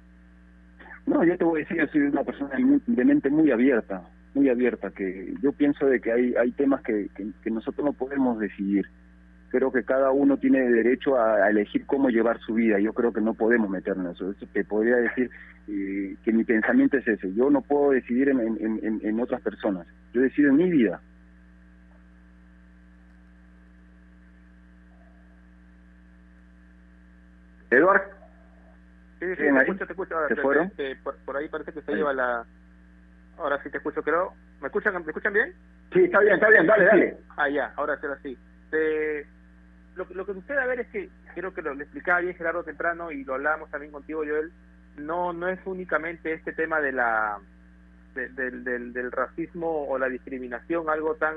[1.06, 2.50] No, yo te voy a decir, yo soy una persona
[2.86, 4.02] de mente muy abierta,
[4.34, 7.08] muy abierta, que yo pienso de que hay, hay temas que,
[7.42, 8.86] que, nosotros no podemos decidir.
[9.50, 12.78] Creo que cada uno tiene derecho a, elegir cómo llevar su vida.
[12.78, 14.46] Yo creo que no podemos meternos en eso.
[14.52, 15.30] Te podría decir
[15.68, 17.34] eh, que mi pensamiento es ese.
[17.34, 19.86] Yo no puedo decidir en, en, en otras personas.
[20.14, 21.00] Yo decido en mi vida.
[27.76, 28.04] Eduardo.
[29.18, 30.28] Sí, sí, te escucho, te escucho.
[30.28, 30.72] ¿Se fueron?
[31.24, 32.44] por, ahí parece que se lleva la...
[33.38, 34.34] Ahora sí te escucho, creo.
[34.60, 35.54] ¿Me escuchan, ¿Me escuchan bien?
[35.92, 37.16] Sí, está bien, está bien, dale, dale.
[37.36, 38.36] Ah, ya, ahora será así.
[39.96, 43.10] lo, lo que sucede a ver es que, creo que lo, explicaba bien Gerardo temprano
[43.10, 44.52] y lo hablábamos también contigo, Joel,
[44.96, 47.38] no, no es únicamente este tema de la
[48.14, 51.36] del, del, del racismo o la discriminación, algo tan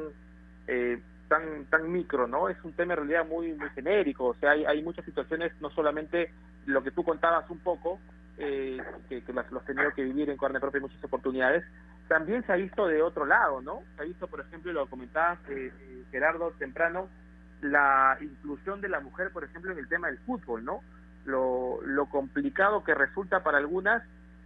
[0.68, 2.50] eh, tan tan micro, ¿no?
[2.50, 5.70] Es un tema en realidad muy muy genérico, o sea, hay, hay muchas situaciones, no
[5.70, 6.32] solamente
[6.66, 8.00] lo que tú contabas un poco,
[8.38, 11.64] eh, que, que los, has tenido que vivir en carne propia muchas oportunidades,
[12.08, 13.82] también se ha visto de otro lado, ¿no?
[13.96, 15.72] Se ha visto, por ejemplo, lo comentabas eh,
[16.12, 17.10] Gerardo temprano,
[17.62, 20.82] la inclusión de la mujer, por ejemplo, en el tema del fútbol, ¿no?
[21.26, 24.04] Lo, lo complicado que resulta para algunas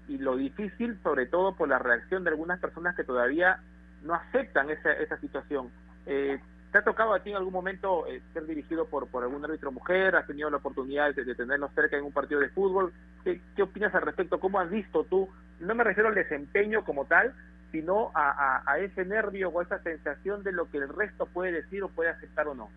[0.07, 3.59] y lo difícil, sobre todo por la reacción de algunas personas que todavía
[4.03, 5.69] no aceptan esa, esa situación.
[6.05, 6.39] Eh,
[6.71, 9.71] ¿Te ha tocado a ti en algún momento eh, ser dirigido por, por algún árbitro
[9.71, 10.15] mujer?
[10.15, 12.93] ¿Has tenido la oportunidad de, tenerlo cerca en un partido de fútbol?
[13.23, 14.39] ¿Qué, ¿Qué, opinas al respecto?
[14.39, 15.27] ¿Cómo has visto tú?
[15.59, 17.33] No me refiero al desempeño como tal,
[17.71, 21.51] sino a, a, ese nervio o a esa sensación de lo que el resto puede
[21.53, 22.69] decir o puede aceptar o no.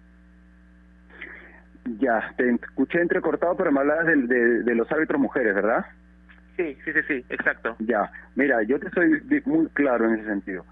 [1.99, 5.85] Ya, te escuché entrecortado, pero me hablabas de, de, de los árbitros mujeres, ¿verdad?
[6.57, 7.77] Sí, sí, sí, sí, exacto.
[7.81, 10.65] Ya, mira, yo te soy muy claro en ese sentido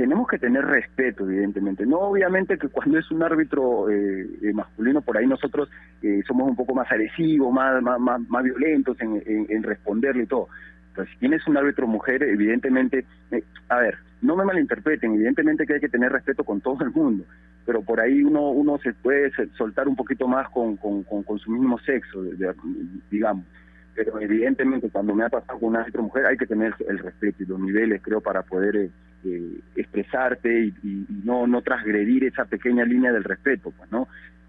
[0.00, 1.84] tenemos que tener respeto, evidentemente.
[1.84, 5.68] No obviamente que cuando es un árbitro eh, eh, masculino, por ahí nosotros
[6.00, 10.48] eh, somos un poco más agresivos, más, más, más, violentos en, en, responderle y todo.
[10.94, 13.04] Pero si tienes un árbitro mujer, evidentemente,
[13.68, 17.24] a ver, no me malinterpreten, evidentemente que hay que tener respeto con todo el mundo,
[17.66, 21.50] pero por ahí uno uno se puede soltar un poquito más con, con, con, su
[21.50, 22.22] mismo sexo,
[23.10, 23.44] digamos
[24.00, 27.42] pero evidentemente cuando me ha pasado con una árbitro mujer hay que tener el respeto
[27.42, 28.90] y los niveles creo para poder
[29.24, 34.08] eh, expresarte y, no no transgredir esa pequeña línea del respeto, pues, ¿no?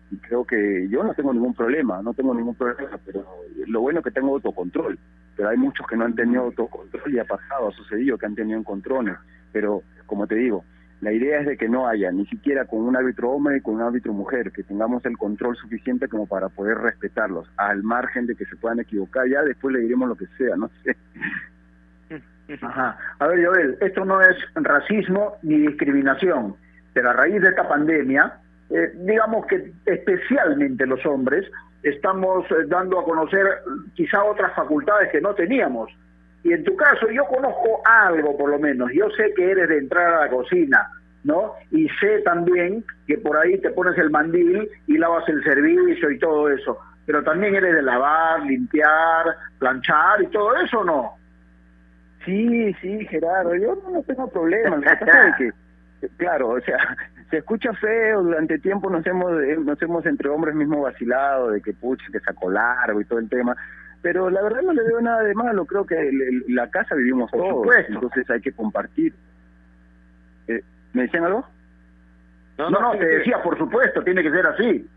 [0.09, 3.25] Y creo que yo no tengo ningún problema, no tengo ningún problema, pero
[3.67, 4.97] lo bueno es que tengo autocontrol,
[5.35, 8.35] pero hay muchos que no han tenido autocontrol y ha pasado, ha sucedido que han
[8.35, 9.17] tenido encontrones,
[9.51, 10.63] pero como te digo,
[11.01, 13.75] La idea es de que no haya ni siquiera con un árbitro hombre y con
[13.75, 18.35] un árbitro mujer, que tengamos el control suficiente como para poder respetarlos, al margen de
[18.35, 19.27] que se puedan equivocar.
[19.27, 20.95] Ya después le diremos lo que sea, no sé.
[22.61, 22.97] Ajá.
[23.19, 26.55] A ver, Joel, esto no es racismo ni discriminación,
[26.93, 28.33] pero a raíz de esta pandemia,
[28.69, 31.49] eh, digamos que especialmente los hombres,
[31.81, 33.45] estamos eh, dando a conocer
[33.95, 35.89] quizá otras facultades que no teníamos.
[36.43, 38.91] Y en tu caso, yo conozco algo por lo menos.
[38.93, 40.89] Yo sé que eres de entrar a la cocina,
[41.23, 41.53] ¿no?
[41.69, 46.17] Y sé también que por ahí te pones el mandil y lavas el servicio y
[46.17, 46.79] todo eso.
[47.05, 49.25] Pero también eres de lavar, limpiar,
[49.59, 51.13] planchar y todo eso, ¿no?
[52.25, 54.79] Sí, sí, Gerardo, yo no, tengo problema.
[55.37, 55.51] que,
[56.17, 56.77] claro, o sea,
[57.29, 61.61] se escucha feo, durante tiempo nos hemos, eh, nos hemos entre hombres mismo vacilado de
[61.61, 63.55] que pucha, que sacó largo y todo el tema
[64.01, 65.95] pero la verdad no le veo nada de malo, creo que
[66.47, 69.13] la casa vivimos todos, entonces hay que compartir.
[70.47, 70.61] Eh,
[70.93, 71.45] ¿Me decían algo?
[72.57, 74.87] No, no, te decía, por supuesto, tiene que ser así.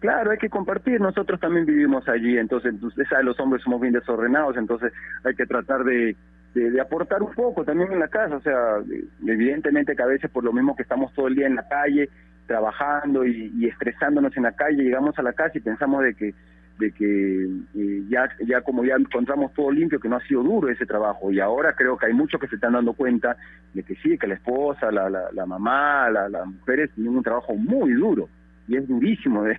[0.00, 3.92] Claro, hay que compartir, nosotros también vivimos allí, entonces usted sabe, los hombres somos bien
[3.92, 4.92] desordenados, entonces
[5.24, 6.16] hay que tratar de,
[6.54, 8.78] de, aportar un poco también en la casa, o sea,
[9.24, 12.08] evidentemente que a veces por lo mismo que estamos todo el día en la calle,
[12.48, 16.34] trabajando y, y estresándonos en la calle, llegamos a la casa y pensamos de que
[16.82, 17.44] de que
[17.76, 21.30] eh, ya, ya como ya encontramos todo limpio, que no ha sido duro ese trabajo.
[21.30, 23.36] Y ahora creo que hay muchos que se están dando cuenta
[23.72, 27.54] de que sí, que la esposa, la, la, mamá, la, las mujeres tienen un trabajo
[27.54, 28.28] muy duro.
[28.66, 29.56] Y es durísimo de,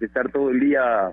[0.00, 1.10] estar todo el día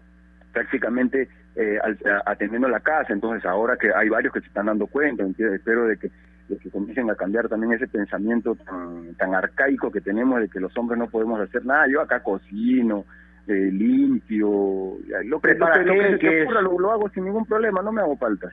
[0.51, 1.79] prácticamente eh,
[2.25, 3.13] atendiendo la casa.
[3.13, 6.11] Entonces ahora que hay varios que se están dando cuenta, espero de que,
[6.49, 10.59] de que comiencen a cambiar también ese pensamiento tan, tan arcaico que tenemos de que
[10.59, 11.87] los hombres no podemos hacer nada.
[11.87, 13.05] Yo acá cocino,
[13.47, 18.51] eh, limpio, lo que, lo que, lo, hago sin ningún problema, no me hago faltas.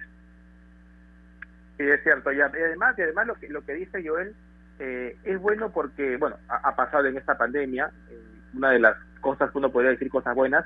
[1.76, 4.34] Sí, es cierto, y además, y además lo que, lo que dice Joel
[4.78, 8.20] eh, es bueno porque, bueno, ha, pasado en esta pandemia, eh,
[8.55, 10.64] una de las cosas que uno podría decir cosas buenas,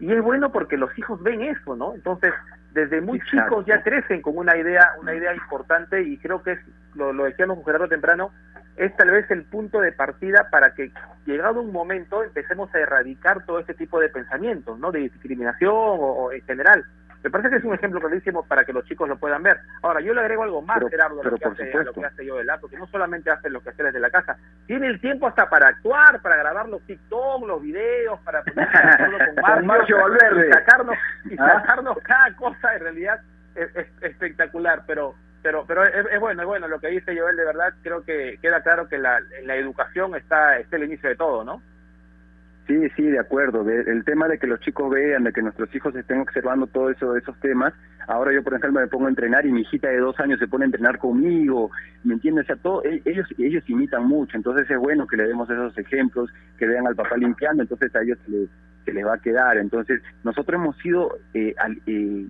[0.00, 1.94] y es bueno porque los hijos ven eso, ¿no?
[1.94, 2.32] Entonces,
[2.72, 6.60] desde muy chicos ya crecen con una idea, una idea importante y creo que es,
[6.94, 8.32] lo, lo decíamos con Gerardo temprano,
[8.80, 10.90] es tal vez el punto de partida para que,
[11.26, 14.90] llegado un momento, empecemos a erradicar todo este tipo de pensamientos, ¿no?
[14.90, 16.82] De discriminación o, en general.
[17.22, 19.58] Me parece que es un ejemplo clarísimo para que los chicos lo puedan ver.
[19.82, 22.24] Ahora, yo le agrego algo más, Gerardo, a lo, que hace, a lo que hace
[22.24, 25.50] yo, Porque no solamente hace lo que hace desde la casa, tiene el tiempo hasta
[25.50, 28.54] para actuar, para grabar los TikTok, los videos, para con
[29.66, 29.98] Marcio,
[30.48, 31.60] y sacarnos, y ¿Ah?
[31.60, 33.20] sacarnos cada cosa, en realidad,
[33.54, 33.68] es
[34.00, 34.84] espectacular.
[34.86, 38.38] Pero pero pero es, bueno, es bueno lo que dice Joel, de verdad, creo que
[38.40, 41.62] queda claro que la, la educación está, está el inicio de todo, ¿no?
[42.70, 43.68] Sí, sí, de acuerdo.
[43.68, 47.16] el tema de que los chicos vean, de que nuestros hijos estén observando todos eso,
[47.16, 47.74] esos temas.
[48.06, 50.46] Ahora yo, por ejemplo, me pongo a entrenar y mi hijita de dos años se
[50.46, 51.72] pone a entrenar conmigo,
[52.04, 52.44] ¿me entiendes?
[52.44, 55.76] O sea, todo, e, ellos, ellos imitan mucho, entonces es bueno que le demos esos
[55.78, 58.48] ejemplos, que vean al papá limpiando, entonces a ellos se les,
[58.84, 59.58] se les va a quedar.
[59.58, 62.26] Entonces, nosotros hemos sido eh, al, eh,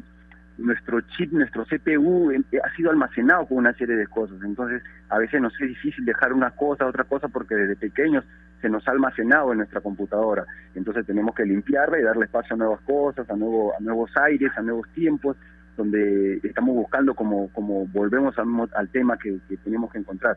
[0.61, 4.39] nuestro chip, nuestro CPU eh, ha sido almacenado con una serie de cosas.
[4.45, 8.25] Entonces, a veces nos es difícil dejar una cosa, otra cosa, porque desde pequeños
[8.61, 10.45] se nos ha almacenado en nuestra computadora.
[10.75, 14.53] Entonces, tenemos que limpiarla y darle espacio a nuevas cosas, a, nuevo, a nuevos aires,
[14.57, 15.37] a nuevos tiempos,
[15.77, 20.37] donde estamos buscando como, como volvemos al, tema que, que tenemos que encontrar,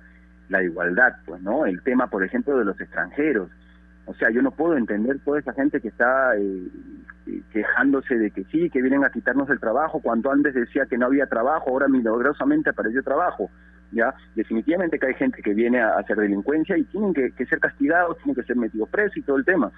[0.50, 1.66] la igualdad, pues, ¿no?
[1.66, 3.50] El tema, por ejemplo, de los extranjeros.
[4.06, 6.68] O sea, yo no puedo entender toda esa gente que está eh,
[7.52, 11.06] quejándose de que sí, que vienen a quitarnos el trabajo, cuando antes decía que no
[11.06, 13.50] había trabajo, ahora milagrosamente apareció trabajo.
[13.92, 18.18] ya Definitivamente que hay gente que viene a hacer delincuencia y tienen que, ser castigados,
[18.18, 19.72] tienen que ser metidos presos y todo el tema.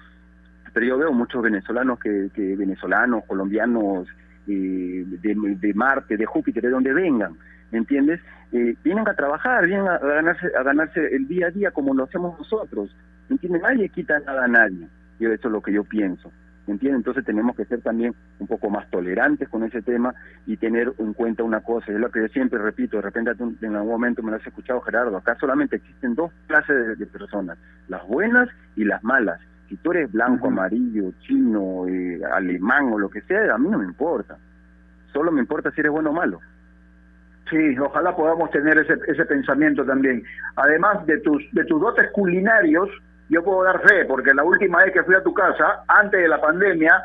[0.72, 4.08] Pero yo veo muchos venezolanos, que, que venezolanos, colombianos,
[4.48, 7.36] eh, de, Marte, de Júpiter, de donde vengan,
[7.72, 8.20] ¿me entiendes?
[8.52, 12.04] Eh, vienen a trabajar, vienen a ganarse, a ganarse el día a día como lo
[12.04, 12.94] hacemos nosotros,
[13.28, 13.62] ¿me entiendes?
[13.62, 14.86] Nadie quita nada a nadie,
[15.18, 16.30] yo eso es lo que yo pienso.
[16.66, 16.98] ¿Me entiendes?
[16.98, 20.14] Entonces tenemos que ser también un poco más tolerantes con ese tema
[20.46, 23.30] y tener en cuenta una cosa, es lo que yo siempre repito, de repente
[23.62, 27.56] en algún momento me lo has escuchado Gerardo, acá solamente existen dos clases de, personas,
[27.88, 29.40] las buenas y las malas.
[29.68, 33.78] Si tú eres blanco, amarillo, chino, eh, alemán o lo que sea, a mí no
[33.78, 34.36] me importa.
[35.12, 36.40] Solo me importa si eres bueno o malo.
[37.50, 40.22] Sí, ojalá podamos tener ese, ese pensamiento también.
[40.56, 42.88] Además de tus, de tus dotes culinarios,
[43.28, 46.28] yo puedo dar fe, porque la última vez que fui a tu casa, antes de
[46.28, 47.02] la pandemia,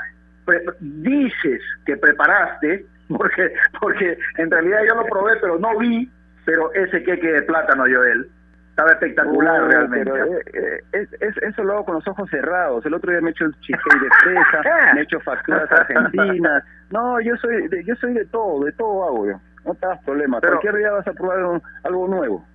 [0.80, 6.10] dices que preparaste, porque, porque en realidad yo lo probé, pero no vi,
[6.46, 8.30] pero ese queque de plátano, Joel,
[8.70, 10.12] estaba espectacular realmente.
[10.12, 12.86] Eh, eh, es, eso lo hago con los ojos cerrados.
[12.86, 14.62] El otro día me he hecho el cheesecake de fresa,
[14.94, 16.64] me he hecho facturas argentinas.
[16.90, 19.42] No, yo soy de, yo soy de todo, de todo hago yo.
[19.66, 20.40] No te das problema.
[20.42, 22.46] Pero, Cualquier día vas a probar algo nuevo.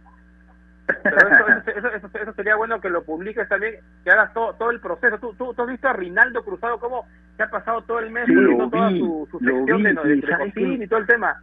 [1.03, 1.17] Pero
[2.23, 5.19] eso, sería bueno que lo publiques también, que hagas todo, todo el proceso.
[5.19, 7.07] ¿Tú, tú, has visto a Rinaldo Cruzado cómo
[7.37, 11.01] se ha pasado todo el mes sí, toda su, su sección de, de, y todo
[11.01, 11.37] el tema?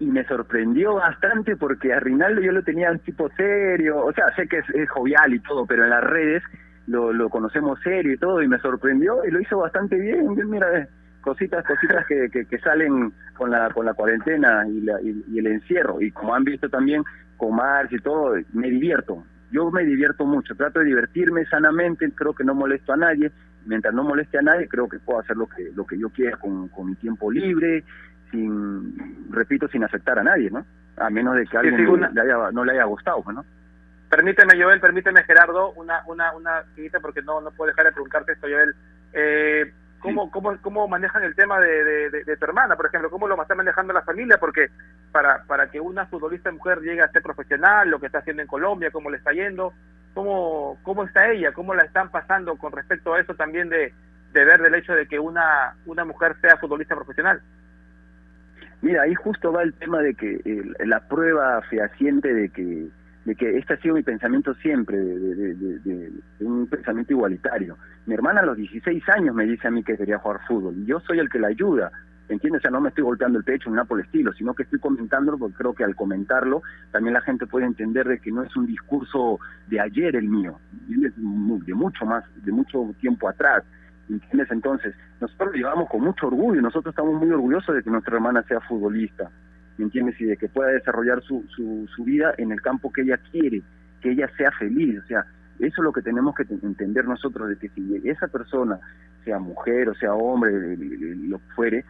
[0.00, 4.32] y me sorprendió bastante porque a Rinaldo yo lo tenía un tipo serio, o sea,
[4.36, 6.42] sé que es, jovial y todo, pero en las redes
[6.86, 10.78] lo, lo, conocemos serio y todo, y me sorprendió y lo hizo bastante bien, mira,
[10.78, 10.88] eh,
[11.20, 16.00] cositas, cositas que, que, salen con la, con la cuarentena y, la, y, el encierro,
[16.00, 17.02] y como han visto también
[17.50, 22.44] Mars y todo, me divierto, yo me divierto mucho, trato de divertirme sanamente, creo que
[22.44, 23.30] no molesto a nadie,
[23.64, 26.36] mientras no moleste a nadie, creo que puedo hacer lo que, lo que yo quiera
[26.36, 27.84] con, con mi tiempo libre,
[28.30, 30.64] sin, repito, sin afectar a nadie, ¿no?
[30.96, 31.76] A menos de que alguien
[32.12, 33.44] le haya, no le haya gustado, ¿no?
[34.10, 36.64] Permíteme, Joel, permíteme, Gerardo, una, una, una
[37.02, 38.74] porque no, no puedo dejar de preguntarte esto, Joel.
[39.12, 43.10] Eh, ¿cómo, cómo, ¿Cómo manejan el tema de, de, tu hermana, por ejemplo?
[43.10, 44.38] ¿Cómo lo está manejando la familia?
[44.38, 44.68] Porque
[45.12, 48.48] para, para que una futbolista mujer llegue a ser profesional, lo que está haciendo en
[48.48, 49.72] Colombia, cómo le está yendo,
[50.14, 51.52] ¿cómo, cómo está ella?
[51.52, 53.92] ¿Cómo la están pasando con respecto a eso también de,
[54.32, 57.40] de ver del hecho de que una, una mujer sea futbolista profesional?
[58.80, 60.40] Mira, ahí justo va el tema de que
[60.84, 62.88] la prueba fehaciente de que
[63.28, 66.10] de que este ha sido mi pensamiento siempre, de,
[66.40, 67.76] un pensamiento igualitario.
[68.06, 70.86] Mi hermana a los 16 años me dice a mí que quería jugar fútbol y
[70.86, 71.92] yo soy el que la ayuda.
[72.30, 72.60] ¿Entiendes?
[72.60, 74.62] O sea, no me estoy golpeando el pecho ni nada por el estilo, sino que
[74.62, 78.42] estoy comentándolo porque creo que al comentarlo también la gente puede entender de que no
[78.42, 83.62] es un discurso de ayer el mío, de mucho más, de mucho tiempo atrás.
[84.08, 84.50] ¿Entiendes?
[84.50, 88.42] Entonces, nosotros lo llevamos con mucho orgullo, nosotros estamos muy orgullosos de que nuestra hermana
[88.44, 89.30] sea futbolista,
[89.78, 90.20] ¿me entiendes?
[90.20, 93.62] Y de que pueda desarrollar su, su, vida en el campo que ella quiere,
[94.00, 95.24] que ella sea feliz, o sea,
[95.58, 98.78] eso es lo que tenemos que entender nosotros, de que si esa persona,
[99.24, 101.84] sea mujer o sea hombre, lo que fuere,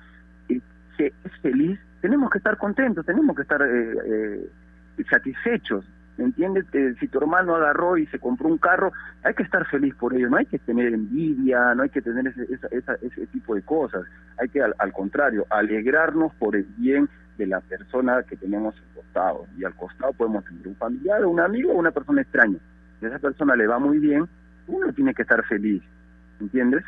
[0.48, 0.60] eh,
[0.96, 5.84] que es feliz, tenemos que estar contentos, tenemos que estar eh, eh, satisfechos,
[6.18, 6.66] ¿entiendes?
[6.72, 10.14] Eh, si tu hermano agarró y se compró un carro, hay que estar feliz por
[10.14, 12.46] ello, no hay que tener envidia, no hay que tener ese,
[13.00, 14.04] ese tipo de cosas,
[14.40, 17.08] hay que al, contrario, alegrarnos por el bien
[17.38, 21.40] de la persona que tenemos al costado, y al costado podemos tener un familiar, un
[21.40, 22.58] amigo o una persona extraña,
[22.98, 24.28] si a esa persona le va muy bien,
[24.66, 25.82] uno tiene que estar feliz,
[26.40, 26.84] ¿entiendes?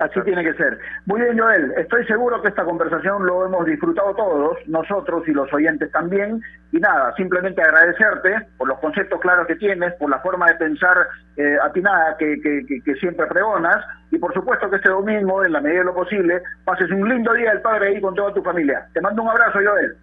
[0.00, 0.78] Así tiene que ser.
[1.06, 1.72] Muy bien, Joel.
[1.76, 6.42] Estoy seguro que esta conversación lo hemos disfrutado todos, nosotros y los oyentes también.
[6.72, 10.96] Y nada, simplemente agradecerte por los conceptos claros que tienes, por la forma de pensar
[11.36, 13.76] eh, atinada que, que, que, siempre pregonas.
[14.10, 17.32] Y por supuesto que este domingo, en la medida de lo posible, pases un lindo
[17.32, 18.86] día del Padre ahí con toda tu familia.
[18.94, 19.96] Te mando un abrazo, Joel.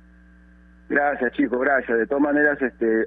[0.92, 2.00] Gracias, chicos, gracias.
[2.00, 3.06] De todas maneras, este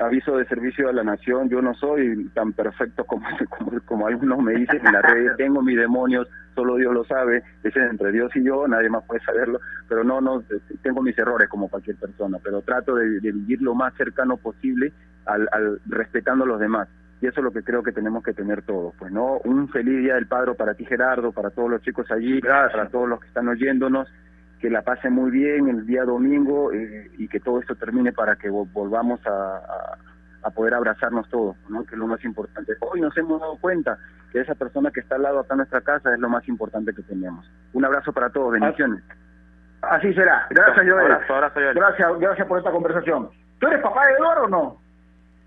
[0.00, 3.24] aviso de servicio a la nación, yo no soy tan perfecto como,
[3.86, 7.76] como, algunos me dicen en la red, tengo mis demonios, solo Dios lo sabe, es
[7.76, 11.48] entre Dios y yo, nadie más puede saberlo, pero no, no, este, tengo mis errores
[11.48, 14.92] como cualquier persona, pero trato de, vivir lo más cercano posible
[15.26, 16.88] al, al respetando a los demás.
[17.20, 19.96] Y eso es lo que creo que tenemos que tener todos, pues no, un feliz
[20.00, 23.28] día del Padre para ti Gerardo, para todos los chicos allí, para todos los que
[23.28, 24.08] están oyéndonos
[24.62, 28.36] que la pase muy bien el día domingo eh, y que todo esto termine para
[28.36, 29.98] que volvamos a,
[30.44, 31.84] a, poder abrazarnos todos, ¿no?
[31.84, 32.74] que es lo más importante.
[32.78, 33.98] Hoy nos hemos dado cuenta
[34.30, 36.94] que esa persona que está al lado acá en nuestra casa es lo más importante
[36.94, 37.44] que tenemos.
[37.72, 39.02] Un abrazo para todos, bendiciones.
[39.82, 40.46] Así será.
[40.50, 41.18] Gracias, Joel.
[41.74, 43.30] Gracias, gracias por esta conversación.
[43.58, 44.76] ¿Tú eres papá de Eduardo o no?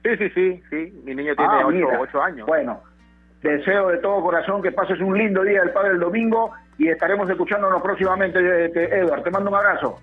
[0.04, 1.02] Sí, sí, sí, sí.
[1.06, 2.46] Mi niño tiene ah, ocho, años.
[2.46, 2.82] Bueno,
[3.42, 7.30] deseo de todo corazón que pases un lindo día del Padre el domingo y estaremos
[7.30, 9.24] escuchándonos próximamente, Edward.
[9.24, 10.00] Te mando un abrazo.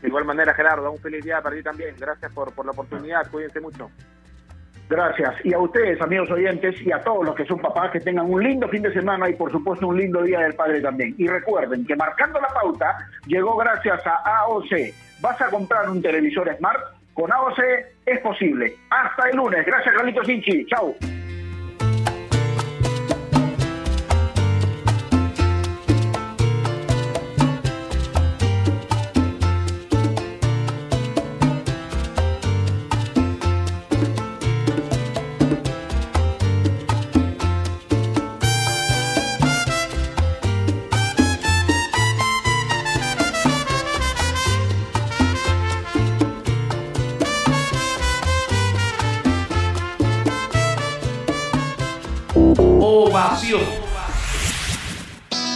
[0.00, 1.94] De igual manera, Gerardo, un feliz día para ti también.
[1.98, 3.28] Gracias por, por la oportunidad.
[3.30, 3.90] Cuídense mucho.
[4.88, 5.34] Gracias.
[5.44, 8.42] Y a ustedes, amigos oyentes, y a todos los que son papás, que tengan un
[8.42, 11.14] lindo fin de semana y, por supuesto, un lindo Día del Padre también.
[11.18, 12.96] Y recuerden que marcando la pauta
[13.26, 14.94] llegó gracias a AOC.
[15.20, 16.80] ¿Vas a comprar un televisor Smart?
[17.12, 17.58] Con AOC
[18.06, 18.76] es posible.
[18.88, 19.66] Hasta el lunes.
[19.66, 20.64] Gracias, Carlitos Sinchi.
[20.66, 20.94] Chau.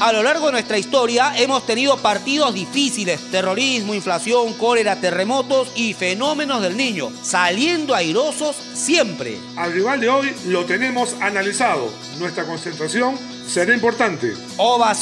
[0.02, 5.94] A lo largo de nuestra historia hemos tenido partidos difíciles, terrorismo, inflación, cólera, terremotos y
[5.94, 9.38] fenómenos del niño, saliendo airosos siempre.
[9.54, 11.88] Al rival de hoy lo tenemos analizado.
[12.18, 14.34] Nuestra concentración será importante.
[14.56, 14.82] Ovación